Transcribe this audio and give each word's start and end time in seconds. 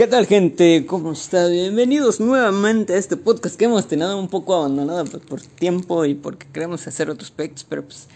¿Qué 0.00 0.06
tal 0.06 0.26
gente? 0.26 0.86
¿Cómo 0.86 1.12
está? 1.12 1.48
Bienvenidos 1.48 2.20
nuevamente 2.20 2.94
a 2.94 2.96
este 2.96 3.18
podcast 3.18 3.56
que 3.56 3.66
hemos 3.66 3.86
tenido 3.86 4.18
un 4.18 4.28
poco 4.28 4.54
abandonado 4.54 5.04
por 5.04 5.42
tiempo 5.42 6.06
y 6.06 6.14
porque 6.14 6.46
queremos 6.50 6.86
hacer 6.86 7.10
otros 7.10 7.28
aspectos, 7.28 7.66
pero 7.68 7.84
pues 7.84 8.06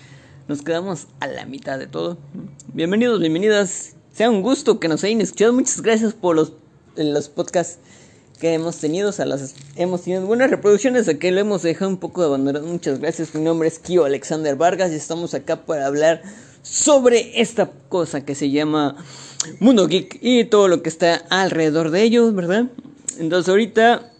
nos 0.48 0.62
quedamos 0.62 1.08
a 1.20 1.26
la 1.26 1.44
mitad 1.44 1.78
de 1.78 1.86
todo. 1.86 2.16
Bienvenidos, 2.72 3.20
bienvenidas. 3.20 3.96
Sea 4.14 4.30
un 4.30 4.40
gusto 4.40 4.80
que 4.80 4.88
nos 4.88 5.04
hayan 5.04 5.20
escuchado. 5.20 5.52
Muchas 5.52 5.82
gracias 5.82 6.14
por 6.14 6.36
los, 6.36 6.54
los 6.96 7.28
podcasts 7.28 7.80
que 8.40 8.54
hemos 8.54 8.78
tenido. 8.78 9.10
O 9.10 9.12
sea, 9.12 9.26
las, 9.26 9.54
hemos 9.76 10.04
tenido 10.04 10.24
buenas 10.24 10.50
reproducciones. 10.50 11.06
Aquí 11.08 11.30
lo 11.32 11.40
hemos 11.40 11.60
dejado 11.60 11.90
un 11.90 11.98
poco 11.98 12.22
abandonado. 12.22 12.66
Muchas 12.66 12.98
gracias. 12.98 13.34
Mi 13.34 13.42
nombre 13.42 13.68
es 13.68 13.78
Kio 13.78 14.06
Alexander 14.06 14.56
Vargas 14.56 14.90
y 14.90 14.94
estamos 14.94 15.34
acá 15.34 15.66
para 15.66 15.84
hablar 15.86 16.22
sobre 16.64 17.40
esta 17.40 17.70
cosa 17.88 18.24
que 18.24 18.34
se 18.34 18.50
llama 18.50 18.96
Mundo 19.60 19.86
Geek 19.86 20.18
y 20.22 20.44
todo 20.46 20.66
lo 20.66 20.82
que 20.82 20.88
está 20.88 21.22
alrededor 21.28 21.90
de 21.90 22.02
ellos, 22.02 22.34
¿verdad? 22.34 22.66
Entonces 23.18 23.48
ahorita 23.50 24.10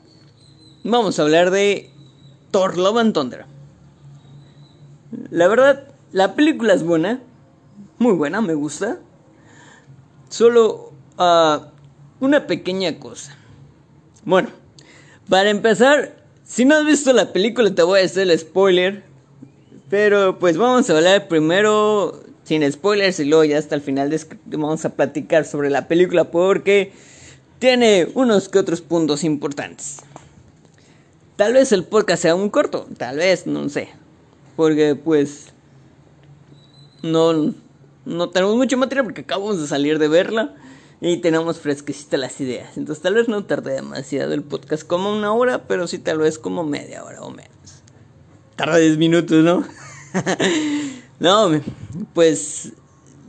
vamos 0.85 1.19
a 1.19 1.23
hablar 1.23 1.51
de 1.51 1.91
Thor 2.51 2.77
Love 2.77 2.99
and 2.99 3.15
Thunder. 3.15 3.47
La 5.31 5.49
verdad, 5.49 5.89
la 6.13 6.35
película 6.35 6.75
es 6.75 6.85
buena, 6.85 7.23
muy 7.99 8.13
buena, 8.13 8.43
me 8.43 8.55
gusta. 8.55 8.99
Solo 10.29 10.93
uh, 11.19 11.65
una 12.21 12.47
pequeña 12.47 12.99
cosa. 12.99 13.37
Bueno, 14.25 14.51
para 15.31 15.49
empezar, 15.49 16.23
si 16.45 16.67
no 16.67 16.75
has 16.77 16.85
visto 16.85 17.13
la 17.15 17.33
película 17.33 17.75
te 17.75 17.83
voy 17.83 18.01
a 18.01 18.05
hacer 18.05 18.31
el 18.31 18.39
spoiler. 18.39 19.03
Pero 19.91 20.39
pues 20.39 20.57
vamos 20.57 20.89
a 20.91 20.97
hablar 20.97 21.29
primero 21.29 22.25
sin 22.45 22.71
spoilers 22.71 23.19
y 23.21 23.25
luego 23.25 23.45
ya 23.45 23.59
hasta 23.59 23.75
el 23.75 23.81
final 23.81 24.15
vamos 24.47 24.85
a 24.85 24.91
platicar 24.91 25.45
sobre 25.45 25.71
la 25.71 25.89
película 25.89 26.31
porque 26.31 26.93
tiene 27.59 28.09
unos 28.15 28.49
que 28.49 28.59
otros 28.59 28.81
puntos 28.81 29.25
importantes. 29.25 29.99
Tal 31.37 31.55
vez 31.55 31.73
el 31.73 31.85
podcast 31.85 32.23
sea 32.23 32.35
un 32.35 32.51
corto, 32.51 32.87
tal 32.97 33.17
vez, 33.17 33.47
no 33.47 33.69
sé. 33.69 33.89
Porque 34.55 34.95
pues 34.95 35.47
no, 37.03 37.55
no 38.05 38.31
tenemos 38.31 38.57
mucho 38.57 38.77
material 38.77 39.07
porque 39.07 39.23
acabamos 39.23 39.61
de 39.61 39.67
salir 39.67 39.99
de 39.99 40.09
verla 40.09 40.55
y 41.01 41.17
tenemos 41.19 41.59
fresquecitas 41.59 42.21
las 42.21 42.41
ideas. 42.41 42.77
Entonces 42.77 43.03
tal 43.03 43.15
vez 43.15 43.29
no 43.29 43.45
tarde 43.45 43.73
demasiado 43.75 44.33
el 44.33 44.43
podcast 44.43 44.87
como 44.87 45.13
una 45.13 45.33
hora, 45.33 45.67
pero 45.67 45.87
sí 45.87 45.99
tal 45.99 46.19
vez 46.19 46.39
como 46.39 46.65
media 46.65 47.03
hora 47.03 47.23
o 47.23 47.31
menos. 47.31 47.51
Tarda 48.57 48.77
10 48.77 48.99
minutos, 48.99 49.43
¿no? 49.43 49.65
No, 51.25 51.59
pues 52.13 52.75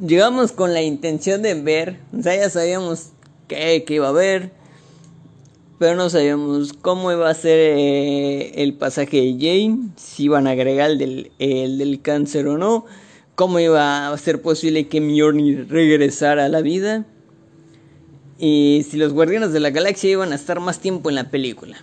llegamos 0.06 0.52
con 0.52 0.74
la 0.74 0.82
intención 0.82 1.42
de 1.42 1.54
ver, 1.54 1.98
o 2.12 2.22
sea, 2.22 2.36
ya 2.36 2.50
sabíamos 2.50 3.12
qué, 3.48 3.86
iba 3.88 4.10
a 4.10 4.12
ver, 4.12 4.52
pero 5.80 5.96
no 5.96 6.10
sabíamos 6.10 6.74
cómo 6.74 7.10
iba 7.14 7.30
a 7.30 7.34
ser 7.34 7.58
eh, 7.58 8.62
el 8.62 8.74
pasaje 8.74 9.22
de 9.22 9.38
Jane, 9.40 9.92
si 9.96 10.24
iban 10.24 10.46
a 10.46 10.50
agregar 10.50 10.92
el 10.92 10.98
del, 10.98 11.32
el 11.40 11.78
del 11.78 12.02
cáncer 12.02 12.48
o 12.48 12.58
no, 12.58 12.86
cómo 13.36 13.62
iba 13.62 14.12
a 14.12 14.18
ser 14.18 14.42
posible 14.42 14.90
que 14.90 15.00
Mjolnir 15.00 15.70
regresara 15.70 16.44
a 16.44 16.50
la 16.50 16.60
vida 16.60 17.06
y 18.38 18.86
si 18.92 18.98
los 18.98 19.14
Guardianes 19.14 19.54
de 19.54 19.62
la 19.62 19.70
Galaxia 19.70 20.12
iban 20.12 20.34
a 20.34 20.36
estar 20.36 20.60
más 20.60 20.82
tiempo 20.82 21.08
en 21.08 21.16
la 21.16 21.32
película. 21.32 21.78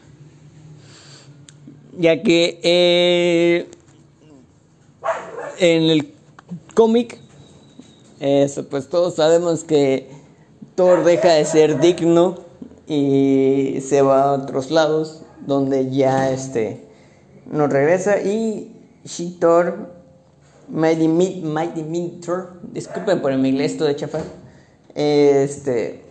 Ya 1.96 2.22
que 2.22 2.60
eh, 2.62 3.66
en 5.62 5.84
el 5.84 6.12
cómic, 6.74 7.20
pues 8.18 8.88
todos 8.88 9.14
sabemos 9.14 9.62
que 9.62 10.10
Thor 10.74 11.04
deja 11.04 11.34
de 11.34 11.44
ser 11.44 11.78
digno 11.78 12.40
y 12.88 13.78
se 13.80 14.02
va 14.02 14.22
a 14.22 14.32
otros 14.32 14.72
lados 14.72 15.22
donde 15.46 15.88
ya 15.90 16.32
este 16.32 16.84
no 17.46 17.68
regresa. 17.68 18.20
Y 18.20 18.74
She-Thor 19.04 19.88
Mighty, 20.68 21.06
Mighty 21.06 22.20
Thor 22.24 22.54
disculpen 22.72 23.22
por 23.22 23.32
mi 23.36 23.50
inglés 23.50 23.76
todo 23.76 23.88
de 23.88 23.96
chafa 23.96 24.20
este 24.94 26.02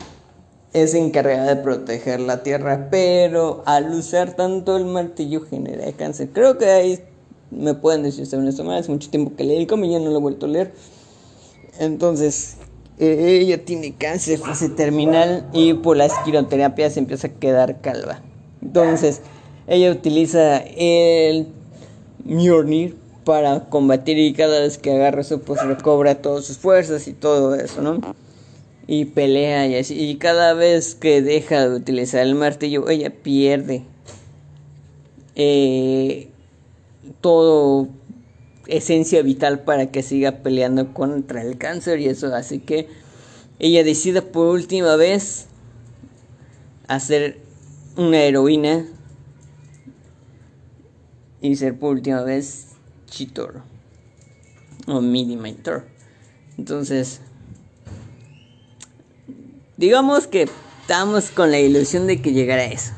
es 0.74 0.94
encargada 0.94 1.56
de 1.56 1.62
proteger 1.62 2.22
la 2.22 2.42
tierra 2.42 2.88
pero 2.90 3.64
al 3.66 3.92
usar 3.92 4.36
tanto 4.36 4.78
el 4.78 4.86
martillo 4.86 5.42
genera 5.42 5.92
cáncer. 5.92 6.30
Creo 6.32 6.58
que 6.58 6.66
ahí 6.66 7.04
me 7.52 7.74
pueden 7.74 8.04
decir 8.04 8.26
sobre 8.26 8.50
esto 8.50 8.64
más. 8.64 8.82
Hace 8.82 8.92
mucho 8.92 9.10
tiempo 9.10 9.36
que 9.36 9.44
leí 9.44 9.58
el 9.58 9.68
cómic, 9.68 9.92
ya 9.92 10.00
no 10.00 10.10
lo 10.10 10.18
he 10.18 10.22
vuelto 10.22 10.46
a 10.46 10.50
leer. 10.50 10.74
Entonces, 11.80 12.58
eh, 13.00 13.40
ella 13.42 13.64
tiene 13.64 13.94
cáncer 13.94 14.40
fase 14.40 14.70
terminal 14.70 15.50
y 15.54 15.74
por 15.74 15.98
la 15.98 16.06
esquiroterapia 16.06 16.90
se 16.90 17.00
empieza 17.00 17.28
a 17.28 17.32
quedar 17.32 17.82
calva. 17.82 18.22
Entonces, 18.62 19.22
ella 19.68 19.92
utiliza 19.92 20.58
el 20.58 21.48
Mjolnir 22.26 22.96
para 23.24 23.70
combatir 23.70 24.18
y 24.18 24.34
cada 24.34 24.60
vez 24.60 24.78
que 24.78 24.92
agarra 24.92 25.22
eso 25.22 25.42
pues 25.42 25.64
recobra 25.64 26.22
todas 26.22 26.46
sus 26.46 26.58
fuerzas 26.58 27.08
y 27.08 27.14
todo 27.14 27.56
eso, 27.56 27.82
¿no? 27.82 28.00
Y 28.88 29.06
pelea 29.06 29.68
y 29.68 29.76
así. 29.76 30.00
Y 30.00 30.18
cada 30.18 30.54
vez 30.54 30.96
que 30.96 31.22
deja 31.22 31.70
de 31.70 31.76
utilizar 31.76 32.22
el 32.22 32.36
martillo, 32.36 32.90
ella 32.90 33.12
pierde 33.12 33.84
eh, 35.36 36.31
todo 37.20 37.90
esencia 38.68 39.22
vital 39.22 39.62
para 39.62 39.92
que 39.92 40.04
siga 40.04 40.44
peleando 40.44 40.94
contra 40.94 41.42
el 41.42 41.58
cáncer 41.58 42.00
y 42.00 42.08
eso 42.08 42.34
así 42.34 42.60
que 42.60 42.88
ella 43.60 43.84
decide 43.84 44.22
por 44.22 44.48
última 44.48 44.96
vez 44.96 45.48
hacer 46.88 47.40
una 47.98 48.20
heroína 48.20 48.86
y 51.42 51.56
ser 51.56 51.78
por 51.78 51.96
última 51.96 52.24
vez 52.24 52.68
Chitor 53.08 53.62
o 54.88 55.02
Minimator 55.02 55.86
entonces 56.58 57.22
digamos 59.78 60.28
que 60.28 60.48
estamos 60.82 61.32
con 61.32 61.52
la 61.52 61.60
ilusión 61.60 62.08
de 62.08 62.22
que 62.22 62.32
llegara 62.32 62.66
eso 62.66 62.94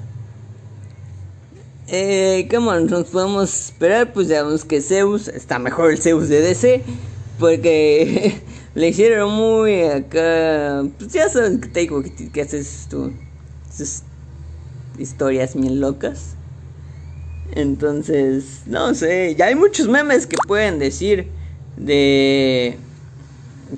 eh, 1.96 2.48
¿Cómo 2.50 2.74
nos 2.74 3.06
podemos 3.06 3.68
esperar? 3.68 4.14
Pues 4.14 4.28
digamos 4.28 4.66
que 4.66 4.82
Zeus 4.82 5.28
está 5.28 5.60
mejor 5.60 5.92
el 5.92 6.00
Zeus 6.00 6.28
de 6.28 6.42
DC. 6.42 6.82
Porque 7.38 8.42
le 8.76 8.88
hicieron 8.90 9.32
muy 9.32 9.84
acá. 9.84 10.84
Pues 10.98 11.14
ya 11.14 11.30
sabes 11.30 11.60
que 11.60 11.68
te 11.68 11.88
que, 12.32 12.42
haces 12.42 12.88
tú. 12.90 13.14
Historias 14.98 15.54
bien 15.54 15.80
locas. 15.80 16.36
Entonces, 17.52 18.64
no 18.66 18.96
sé. 18.96 19.36
Ya 19.36 19.46
hay 19.46 19.56
muchos 19.56 19.88
memes 19.88 20.26
que 20.26 20.38
pueden 20.48 20.80
decir 20.80 21.28
de. 21.78 22.76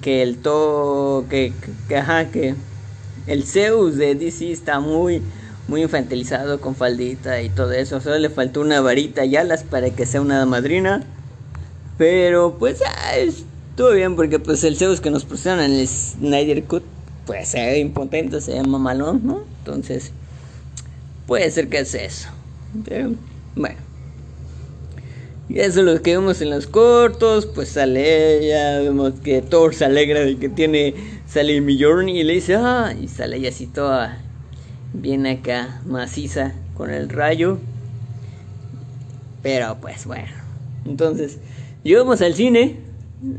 Que 0.02 0.22
el 0.22 0.38
to. 0.38 1.26
Que, 1.30 1.52
que, 1.90 2.02
que 2.32 2.56
el 3.28 3.44
Zeus 3.44 3.98
de 3.98 4.16
DC 4.16 4.54
está 4.54 4.80
muy 4.80 5.22
muy 5.68 5.82
infantilizado 5.82 6.62
con 6.62 6.76
faldita 6.76 7.42
y 7.42 7.50
todo 7.50 7.72
eso. 7.72 8.02
Solo 8.02 8.20
le 8.20 8.30
faltó 8.30 8.62
una 8.62 8.82
varita 8.82 9.26
y 9.26 9.36
alas 9.36 9.64
para 9.64 9.90
que 9.90 10.06
sea 10.06 10.22
una 10.22 10.46
madrina. 10.46 11.04
Pero 11.98 12.58
pues 12.60 12.80
ya 12.80 13.16
estuvo 13.16 13.92
bien 13.92 14.16
porque 14.16 14.40
pues 14.40 14.64
el 14.64 14.78
Zeus 14.78 15.02
que 15.02 15.12
nos 15.12 15.26
pusieron 15.26 15.62
en 15.62 15.72
el 15.72 15.88
Snyder 15.88 16.64
Cut 16.66 16.84
pues 17.26 17.50
se 17.50 17.80
impotente, 17.80 18.42
se 18.42 18.54
llama 18.54 18.78
malón, 18.78 19.22
¿no? 19.24 19.44
Entonces 19.60 20.12
puede 21.26 21.50
ser 21.50 21.70
que 21.70 21.80
es 21.80 21.96
eso. 21.96 22.30
Pero 22.84 23.14
bueno. 23.56 23.78
Y 25.48 25.60
eso 25.60 25.80
es 25.80 25.86
lo 25.86 26.02
que 26.02 26.18
vemos 26.18 26.42
en 26.42 26.50
los 26.50 26.66
cortos, 26.66 27.46
pues 27.46 27.70
sale 27.70 28.40
ella, 28.40 28.80
vemos 28.80 29.14
que 29.24 29.44
Thor 29.44 29.76
se 29.76 29.86
alegra 29.86 30.22
de 30.22 30.38
que 30.38 30.50
tiene, 30.50 30.96
sale 31.28 31.62
Mjolnir 31.62 32.16
y 32.16 32.24
le 32.24 32.34
dice, 32.34 32.56
ah, 32.56 32.96
y 33.00 33.08
sale 33.08 33.38
ella 33.38 33.50
así 33.50 33.68
toda 33.68 34.25
Viene 35.02 35.32
acá 35.32 35.82
maciza 35.86 36.54
con 36.76 36.90
el 36.90 37.10
rayo. 37.10 37.60
Pero 39.44 39.78
pues 39.82 40.06
bueno. 40.06 40.32
Entonces, 40.86 41.40
llegamos 41.84 42.22
al 42.22 42.34
cine. 42.34 42.78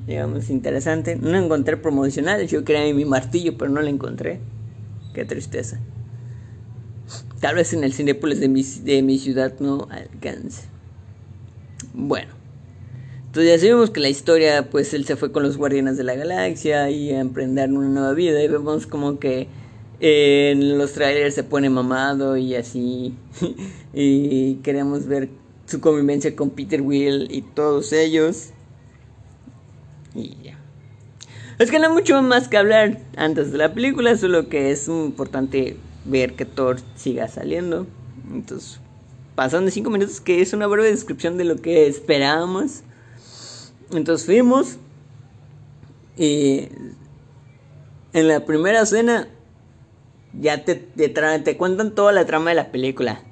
Digamos, 0.07 0.51
interesante. 0.51 1.17
No 1.17 1.37
encontré 1.37 1.77
promocionales. 1.77 2.51
Yo 2.51 2.65
quería 2.65 2.93
mi 2.95 3.05
martillo, 3.05 3.57
pero 3.57 3.71
no 3.71 3.81
lo 3.81 3.89
encontré. 3.89 4.41
Qué 5.15 5.25
tristeza. 5.25 5.81
Tal 7.41 7.55
vez 7.55 7.73
en 7.73 7.85
el 7.85 7.93
Cinepolis 7.93 8.41
de 8.41 8.49
mi, 8.49 8.63
de 8.63 9.03
mi 9.03 9.19
ciudad 9.19 9.55
no 9.61 9.89
alcance. 9.91 10.65
Bueno. 11.95 12.33
Entonces 13.27 13.53
ya 13.53 13.59
sabemos 13.59 13.91
que 13.91 14.01
la 14.01 14.09
historia, 14.09 14.71
pues 14.71 14.95
él 14.95 15.05
se 15.05 15.17
fue 15.17 15.31
con 15.31 15.43
los 15.43 15.57
Guardianes 15.57 15.97
de 15.97 16.05
la 16.05 16.15
Galaxia 16.15 16.89
y 16.91 17.13
a 17.13 17.21
emprender 17.21 17.71
una 17.71 17.89
nueva 17.89 18.13
vida. 18.15 18.43
Y 18.43 18.49
vemos 18.49 18.87
como 18.87 19.19
que 19.19 19.49
en 20.01 20.79
los 20.79 20.93
trailers 20.93 21.35
se 21.35 21.45
pone 21.45 21.71
mamado 21.71 22.37
y 22.37 22.55
así. 22.55 23.15
y 23.95 24.57
queremos 24.57 25.07
ver 25.07 25.29
su 25.67 25.81
convivencia 25.81 26.35
con 26.37 26.51
Peter 26.51 26.83
Will 26.83 27.29
y 27.31 27.43
todos 27.43 27.93
ellos. 27.93 28.51
Y 30.15 30.37
ya. 30.43 30.59
Es 31.59 31.71
que 31.71 31.79
no 31.79 31.87
hay 31.89 31.93
mucho 31.93 32.21
más 32.23 32.49
que 32.49 32.59
hablar 32.59 33.01
antes 33.17 33.53
de 33.53 33.59
la 33.59 33.73
película, 33.73 34.17
solo 34.17 34.49
que 34.49 34.71
es 34.71 34.89
importante 34.89 35.77
ver 36.05 36.35
que 36.35 36.45
Thor 36.45 36.79
siga 36.97 37.29
saliendo. 37.29 37.87
Entonces, 38.31 38.81
pasan 39.35 39.65
de 39.65 39.71
5 39.71 39.91
minutos, 39.91 40.21
que 40.21 40.43
es 40.43 40.53
una 40.53 40.67
breve 40.67 40.91
descripción 40.91 41.39
de 41.39 41.45
lo 41.45 41.57
que 41.57 41.87
esperábamos. 41.87 42.83
Entonces 43.91 44.27
fuimos. 44.27 44.77
Y 46.19 46.69
en 48.13 48.29
la 48.29 48.45
primera 48.45 48.83
escena 48.83 49.29
ya 50.33 50.65
te, 50.65 50.75
te, 50.75 51.57
cuentan 51.57 51.95
toda 51.95 52.13
la 52.13 52.27
trama 52.27 52.51
de 52.51 52.57
la 52.57 52.71
película. 52.71 53.23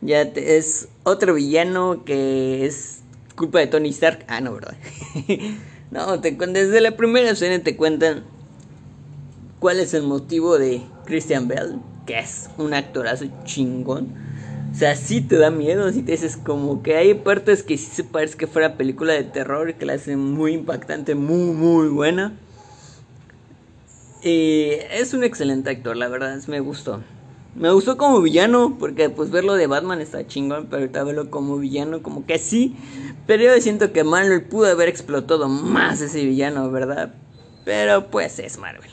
Ya 0.00 0.22
es 0.22 0.88
otro 1.02 1.34
villano 1.34 2.04
que 2.04 2.64
es 2.64 3.00
culpa 3.36 3.58
de 3.58 3.66
Tony 3.66 3.90
Stark. 3.90 4.24
Ah, 4.28 4.40
no, 4.40 4.54
verdad. 4.54 4.76
no, 5.90 6.20
te, 6.20 6.32
desde 6.32 6.80
la 6.80 6.96
primera 6.96 7.30
escena 7.30 7.62
te 7.62 7.76
cuentan 7.76 8.24
cuál 9.58 9.80
es 9.80 9.94
el 9.94 10.02
motivo 10.04 10.58
de 10.58 10.82
Christian 11.04 11.48
Bell, 11.48 11.80
que 12.06 12.18
es 12.18 12.48
un 12.58 12.74
actorazo 12.74 13.26
chingón. 13.44 14.28
O 14.70 14.74
sea, 14.74 14.94
sí 14.94 15.20
te 15.20 15.36
da 15.36 15.50
miedo, 15.50 15.90
si 15.92 16.02
te 16.02 16.12
dices 16.12 16.36
como 16.36 16.82
que 16.82 16.96
hay 16.96 17.14
partes 17.14 17.62
que 17.62 17.76
sí 17.78 17.90
se 17.90 18.04
parece 18.04 18.36
que 18.36 18.46
fuera 18.46 18.76
película 18.76 19.14
de 19.14 19.24
terror, 19.24 19.74
que 19.74 19.86
la 19.86 19.94
hacen 19.94 20.18
muy 20.18 20.52
impactante, 20.52 21.14
muy, 21.14 21.52
muy 21.54 21.88
buena. 21.88 22.38
Es 24.22 25.14
un 25.14 25.24
excelente 25.24 25.70
actor, 25.70 25.96
la 25.96 26.08
verdad, 26.08 26.40
me 26.46 26.60
gustó. 26.60 27.02
Me 27.54 27.72
gustó 27.72 27.96
como 27.96 28.20
villano, 28.20 28.76
porque 28.78 29.10
pues 29.10 29.30
verlo 29.30 29.54
de 29.54 29.66
Batman 29.66 30.00
está 30.00 30.26
chingón, 30.26 30.66
pero 30.66 30.82
ahorita 30.82 31.02
verlo 31.04 31.30
como 31.30 31.56
villano, 31.58 32.02
como 32.02 32.24
que 32.24 32.38
sí. 32.38 32.76
Pero 33.26 33.42
yo 33.42 33.60
siento 33.60 33.92
que 33.92 34.04
Marvel 34.04 34.44
pudo 34.44 34.66
haber 34.66 34.88
explotado 34.88 35.48
más 35.48 36.00
ese 36.00 36.24
villano, 36.24 36.70
¿verdad? 36.70 37.14
Pero 37.64 38.10
pues 38.10 38.38
es 38.38 38.58
Marvel. 38.58 38.90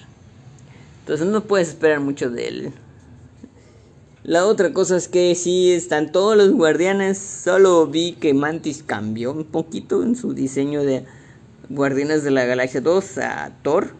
Entonces 1.01 1.27
no 1.27 1.43
puedes 1.43 1.69
esperar 1.69 1.99
mucho 1.99 2.29
de 2.29 2.47
él. 2.47 2.73
La 4.23 4.47
otra 4.47 4.73
cosa 4.73 4.97
es 4.97 5.07
que 5.07 5.35
sí 5.35 5.71
están 5.71 6.11
todos 6.11 6.35
los 6.35 6.51
guardianes. 6.51 7.19
Solo 7.19 7.85
vi 7.85 8.13
que 8.13 8.33
Mantis 8.33 8.81
cambió 8.81 9.31
un 9.31 9.45
poquito 9.45 10.01
en 10.01 10.15
su 10.15 10.33
diseño 10.33 10.83
de 10.83 11.05
Guardianes 11.69 12.23
de 12.23 12.31
la 12.31 12.45
Galaxia 12.45 12.81
2 12.81 13.17
a 13.19 13.51
Thor. 13.61 13.93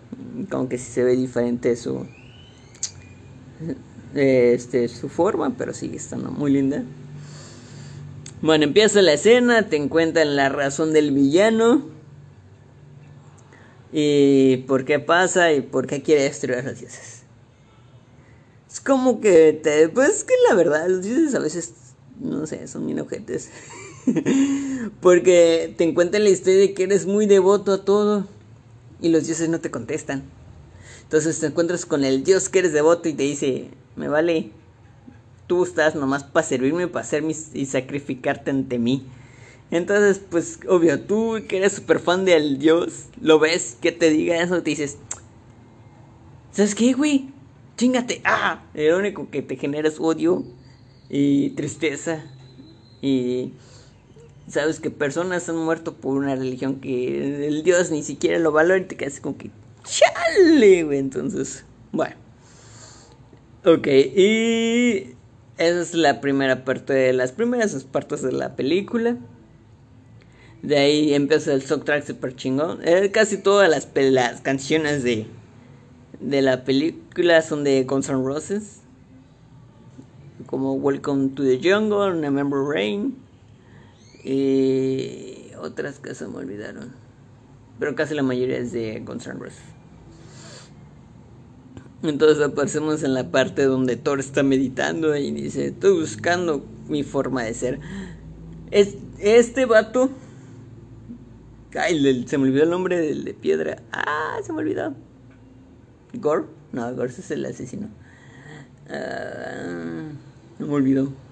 Como 0.50 0.70
que 0.70 0.78
sí 0.78 0.92
se 0.92 1.04
ve 1.04 1.16
diferente 1.16 1.76
su. 1.76 2.06
Este, 4.14 4.88
su 4.88 5.10
forma, 5.10 5.56
pero 5.58 5.74
sigue 5.74 5.98
estando 5.98 6.32
muy 6.32 6.52
linda. 6.52 6.84
Bueno, 8.42 8.66
empieza 8.66 9.02
la 9.02 9.14
escena, 9.14 9.70
te 9.70 9.76
encuentran 9.76 10.36
la 10.36 10.50
razón 10.50 10.94
del 10.94 11.12
villano. 11.12 11.84
Y 13.92 14.58
por 14.68 14.86
qué 14.86 15.00
pasa 15.00 15.54
y 15.54 15.62
por 15.62 15.88
qué 15.88 16.02
quiere 16.02 16.24
destruir 16.24 16.60
a 16.60 16.62
los 16.64 16.80
dioses. 16.80 17.24
Es 18.72 18.82
como 18.82 19.22
que. 19.22 19.62
Pues 19.94 20.24
que 20.24 20.34
la 20.50 20.56
verdad, 20.56 20.88
los 20.88 21.04
dioses 21.04 21.34
a 21.34 21.40
veces. 21.40 21.74
No 22.20 22.46
sé, 22.46 22.68
son 22.68 22.86
bien 22.86 23.00
ojetes. 23.00 23.50
Porque 25.02 25.74
te 25.78 25.84
encuentran 25.84 26.24
la 26.24 26.30
historia 26.30 26.60
de 26.60 26.74
que 26.74 26.84
eres 26.84 27.06
muy 27.06 27.26
devoto 27.26 27.74
a 27.74 27.86
todo. 27.86 28.28
Y 29.02 29.10
los 29.10 29.26
dioses 29.26 29.50
no 29.50 29.60
te 29.60 29.72
contestan. 29.72 30.24
Entonces 31.04 31.40
te 31.40 31.48
encuentras 31.48 31.86
con 31.86 32.04
el 32.04 32.24
dios 32.24 32.50
que 32.50 32.60
eres 32.60 32.74
devoto 32.74 33.10
y 33.10 33.14
te 33.14 33.24
dice: 33.24 33.70
Me 33.96 34.08
vale. 34.08 34.52
Tú 35.48 35.64
estás 35.64 35.94
nomás 35.94 36.24
para 36.24 36.46
servirme, 36.46 36.88
para 36.88 37.06
hacer 37.06 37.24
y 37.54 37.66
sacrificarte 37.66 38.50
ante 38.50 38.80
mí. 38.80 39.06
Entonces, 39.70 40.20
pues, 40.30 40.60
obvio, 40.68 41.00
tú 41.02 41.38
que 41.48 41.58
eres 41.58 41.74
súper 41.74 42.00
fan 42.00 42.26
del 42.26 42.58
dios, 42.58 43.06
lo 43.22 43.38
ves 43.38 43.78
que 43.80 43.92
te 43.92 44.10
diga 44.10 44.42
eso, 44.42 44.64
te 44.64 44.72
dices: 44.72 44.98
¿Sabes 46.52 46.74
qué, 46.74 46.94
güey? 46.94 47.36
chingate, 47.78 48.22
ah, 48.24 48.64
lo 48.74 48.98
único 48.98 49.30
que 49.30 49.42
te 49.42 49.58
genera 49.58 49.88
es 49.88 50.00
odio 50.00 50.46
y 51.10 51.52
tristeza 51.52 52.24
y 53.02 53.54
sabes 54.48 54.80
que 54.80 54.92
personas 54.92 55.50
han 55.50 55.58
muerto 55.58 55.94
por 55.96 56.18
una 56.18 56.36
religión 56.36 56.80
que 56.82 57.48
el 57.48 57.64
Dios 57.64 57.92
ni 57.92 58.04
siquiera 58.04 58.40
lo 58.40 58.52
valora 58.52 58.80
y 58.80 58.86
te 58.86 58.96
quedas 58.96 59.20
como 59.20 59.38
que 59.38 59.52
chale, 59.84 60.84
güey, 60.84 61.00
entonces, 61.00 61.66
bueno. 61.92 62.16
Ok, 63.64 63.88
y 63.88 65.16
esa 65.58 65.82
es 65.82 65.94
la 65.94 66.22
primera 66.22 66.64
parte 66.66 66.94
de 66.94 67.14
las 67.14 67.32
primeras 67.32 67.84
partes 67.86 68.22
de 68.22 68.32
la 68.32 68.56
película. 68.56 69.18
De 70.62 70.78
ahí 70.78 71.14
empieza 71.14 71.54
el 71.54 71.62
soundtrack 71.62 72.06
super 72.06 72.36
chingón. 72.36 72.80
Eh, 72.84 73.12
casi 73.12 73.38
todas 73.38 73.70
las, 73.70 73.88
las 73.96 74.42
canciones 74.42 75.04
de 75.04 75.28
de 76.20 76.42
la 76.42 76.64
película 76.64 77.42
son 77.42 77.64
de 77.64 77.84
Guns 77.84 78.10
N' 78.10 78.24
Roses. 78.24 78.82
Como 80.48 80.74
Welcome 80.74 81.30
to 81.30 81.44
the 81.44 81.58
Jungle, 81.58 82.22
Remember 82.22 82.62
Rain. 82.62 83.16
Y 84.26 85.52
otras 85.60 86.00
que 86.00 86.14
me 86.26 86.38
olvidaron. 86.38 86.92
Pero 87.78 87.94
casi 87.94 88.16
la 88.16 88.24
mayoría 88.24 88.58
es 88.58 88.72
de 88.72 89.00
Guns 89.06 89.28
N' 89.28 89.40
Roses. 89.40 89.62
Entonces 92.02 92.44
aparecemos 92.44 93.04
en 93.04 93.14
la 93.14 93.30
parte 93.30 93.64
donde 93.64 93.98
Thor 93.98 94.20
está 94.20 94.42
meditando 94.42 95.16
y 95.16 95.32
dice, 95.32 95.68
estoy 95.68 96.00
buscando 96.00 96.66
mi 96.88 97.04
forma 97.04 97.44
de 97.44 97.54
ser. 97.54 97.80
Es, 98.72 98.98
este 99.20 99.66
vato... 99.66 100.10
Ay, 101.78 102.26
se 102.26 102.38
me 102.38 102.46
olvidó 102.46 102.64
el 102.64 102.70
nombre 102.70 103.14
de 103.14 103.34
piedra. 103.34 103.84
Ah, 103.92 104.38
se 104.44 104.54
me 104.54 104.60
olvidó. 104.60 104.96
Gore. 106.14 106.46
No, 106.72 106.94
Gore 106.96 107.10
es 107.10 107.32
el 107.32 107.46
asesino. 107.46 107.90
Uh, 108.90 110.14
no 110.60 110.68
me 110.68 110.74
olvidó. 110.74 111.25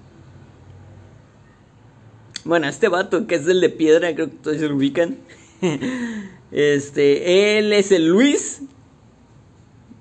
Bueno, 2.44 2.68
este 2.68 2.88
vato 2.88 3.26
que 3.26 3.36
es 3.36 3.46
el 3.46 3.60
de 3.60 3.70
piedra, 3.70 4.14
creo 4.14 4.28
que 4.28 4.36
todos 4.36 4.60
lo 4.60 4.76
ubican. 4.76 5.16
Este, 6.52 7.58
él 7.58 7.72
es 7.72 7.90
el 7.90 8.06
Luis 8.06 8.60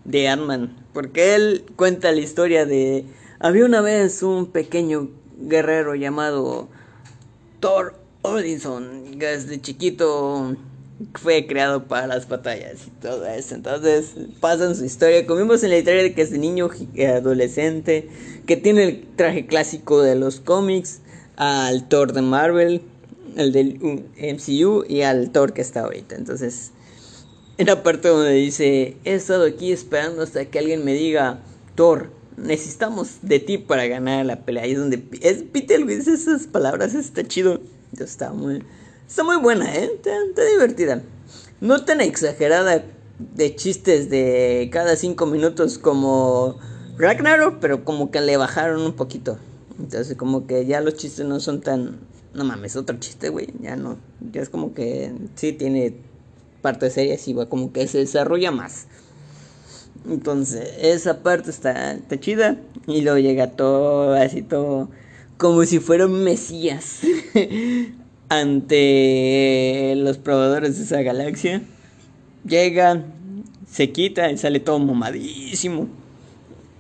de 0.06 0.28
Ant-Man. 0.28 0.86
Porque 0.94 1.34
él 1.34 1.66
cuenta 1.76 2.12
la 2.12 2.20
historia 2.20 2.68
de. 2.68 3.06
Había 3.40 3.66
una 3.66 3.82
vez 3.82 4.22
un 4.22 4.52
pequeño 4.52 5.10
guerrero 5.40 5.96
llamado 5.96 6.70
Thor 7.60 7.96
Odinson. 8.22 9.18
Desde 9.18 9.60
chiquito 9.60 10.56
fue 11.16 11.48
creado 11.48 11.86
para 11.86 12.06
las 12.06 12.28
batallas 12.28 12.86
y 12.86 12.90
todo 13.02 13.26
eso. 13.26 13.56
Entonces 13.56 14.14
pasan 14.40 14.76
su 14.76 14.86
historia. 14.86 15.26
Comimos 15.26 15.64
en 15.64 15.72
la 15.72 15.80
historia 15.80 16.04
de 16.04 16.14
que 16.14 16.22
es 16.22 16.30
de 16.30 16.38
niño 16.38 16.70
adolescente, 17.10 18.10
que 18.46 18.58
tiene 18.58 18.84
el 18.84 19.08
traje 19.16 19.48
clásico 19.48 20.04
de 20.04 20.16
los 20.16 20.40
cómics, 20.40 21.02
al 21.36 21.88
Thor 21.88 22.14
de 22.14 22.22
Marvel, 22.22 22.82
el 23.36 23.52
del 23.52 23.80
MCU 23.80 24.86
y 24.88 25.02
al 25.02 25.32
Thor 25.32 25.54
que 25.54 25.62
está 25.62 25.82
ahorita. 25.82 26.16
Entonces, 26.16 26.72
en 27.58 27.68
la 27.68 27.84
parte 27.84 28.08
donde 28.08 28.34
dice, 28.34 28.98
he 29.04 29.14
estado 29.14 29.46
aquí 29.46 29.72
esperando 29.72 30.24
hasta 30.24 30.46
que 30.46 30.60
alguien 30.60 30.84
me 30.86 30.94
diga, 30.94 31.40
Thor, 31.76 32.12
necesitamos 32.38 33.18
de 33.22 33.40
ti 33.40 33.58
para 33.58 33.88
ganar 33.88 34.26
la 34.26 34.42
pelea. 34.42 34.64
Ahí 34.64 34.72
es 34.72 34.80
donde 34.80 35.04
es 35.22 35.44
Peter 35.44 35.86
dice 35.86 36.14
esas 36.14 36.48
palabras, 36.48 36.94
está 36.94 37.28
chido. 37.28 37.62
Está 38.00 38.32
muy 38.32 38.64
Está 39.14 39.24
muy 39.24 39.38
buena, 39.38 39.72
¿eh? 39.76 39.92
Está, 39.94 40.44
divertida. 40.44 41.04
No 41.62 41.86
tan 41.86 42.02
exagerada 42.02 42.84
de 43.20 43.56
chistes 43.56 44.10
de 44.10 44.70
cada 44.72 44.96
cinco 44.96 45.28
minutos 45.28 45.78
como 45.78 46.58
Ragnarok, 46.98 47.60
pero 47.60 47.86
como 47.86 48.10
que 48.10 48.22
le 48.22 48.38
bajaron 48.38 48.82
un 48.82 48.94
poquito. 48.94 49.38
Entonces 49.80 50.16
como 50.16 50.48
que 50.48 50.66
ya 50.66 50.82
los 50.82 50.96
chistes 50.96 51.26
no 51.26 51.40
son 51.40 51.62
tan... 51.62 52.00
No 52.34 52.44
mames, 52.44 52.76
otro 52.76 52.98
chiste, 53.00 53.30
güey. 53.30 53.50
Ya 53.62 53.76
no. 53.76 53.98
Ya 54.32 54.42
es 54.42 54.50
como 54.50 54.74
que 54.74 55.12
sí 55.36 55.54
tiene 55.54 55.96
parte 56.62 56.90
seria, 56.90 57.18
y 57.24 57.34
va 57.34 57.48
como 57.48 57.72
que 57.72 57.88
se 57.88 58.00
desarrolla 58.00 58.52
más. 58.52 58.88
Entonces, 60.10 60.68
esa 60.82 61.22
parte 61.22 61.52
está, 61.52 61.94
está 61.94 62.20
chida. 62.20 62.58
Y 62.88 63.02
luego 63.02 63.20
llega 63.20 63.52
todo 63.52 64.14
así 64.14 64.42
todo 64.42 64.90
como 65.38 65.64
si 65.66 65.80
fuera 65.80 66.06
un 66.06 66.24
mesías. 66.24 67.02
ante 68.34 69.94
los 69.98 70.18
probadores 70.18 70.78
de 70.78 70.84
esa 70.84 71.02
galaxia. 71.02 71.62
Llega, 72.48 73.04
se 73.70 73.92
quita 73.92 74.32
y 74.32 74.38
sale 74.38 74.60
todo 74.60 74.80
mamadísimo. 74.80 75.88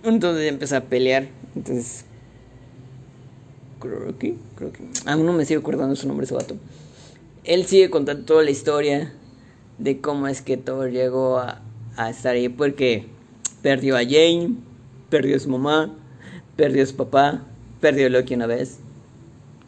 Entonces 0.03 0.49
empieza 0.49 0.77
a 0.77 0.81
pelear. 0.81 1.27
Entonces. 1.55 2.05
Creo 3.83 4.17
que. 4.71 4.87
Aún 5.05 5.25
no 5.25 5.33
me 5.33 5.45
sigo 5.45 5.61
acordando 5.61 5.95
su 5.95 6.07
nombre, 6.07 6.25
ese 6.25 6.33
vato. 6.33 6.55
Él 7.43 7.65
sigue 7.65 7.89
contando 7.89 8.23
toda 8.23 8.43
la 8.43 8.51
historia 8.51 9.13
de 9.77 9.99
cómo 9.99 10.27
es 10.27 10.41
que 10.41 10.55
Thor 10.57 10.91
llegó 10.91 11.37
a, 11.37 11.61
a 11.97 12.09
estar 12.09 12.35
ahí. 12.35 12.49
Porque 12.49 13.07
perdió 13.61 13.97
a 13.97 14.03
Jane, 14.03 14.55
perdió 15.09 15.35
a 15.35 15.39
su 15.39 15.49
mamá, 15.49 15.93
perdió 16.55 16.83
a 16.83 16.85
su 16.85 16.95
papá, 16.95 17.43
perdió 17.81 18.07
a 18.07 18.09
Loki 18.09 18.35
una 18.35 18.47
vez, 18.47 18.79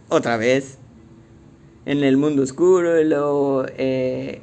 otra 0.10 0.38
vez, 0.38 0.78
en 1.86 2.04
el 2.04 2.18
mundo 2.18 2.44
oscuro 2.44 3.00
y 3.00 3.06
luego 3.06 3.66
eh, 3.78 4.42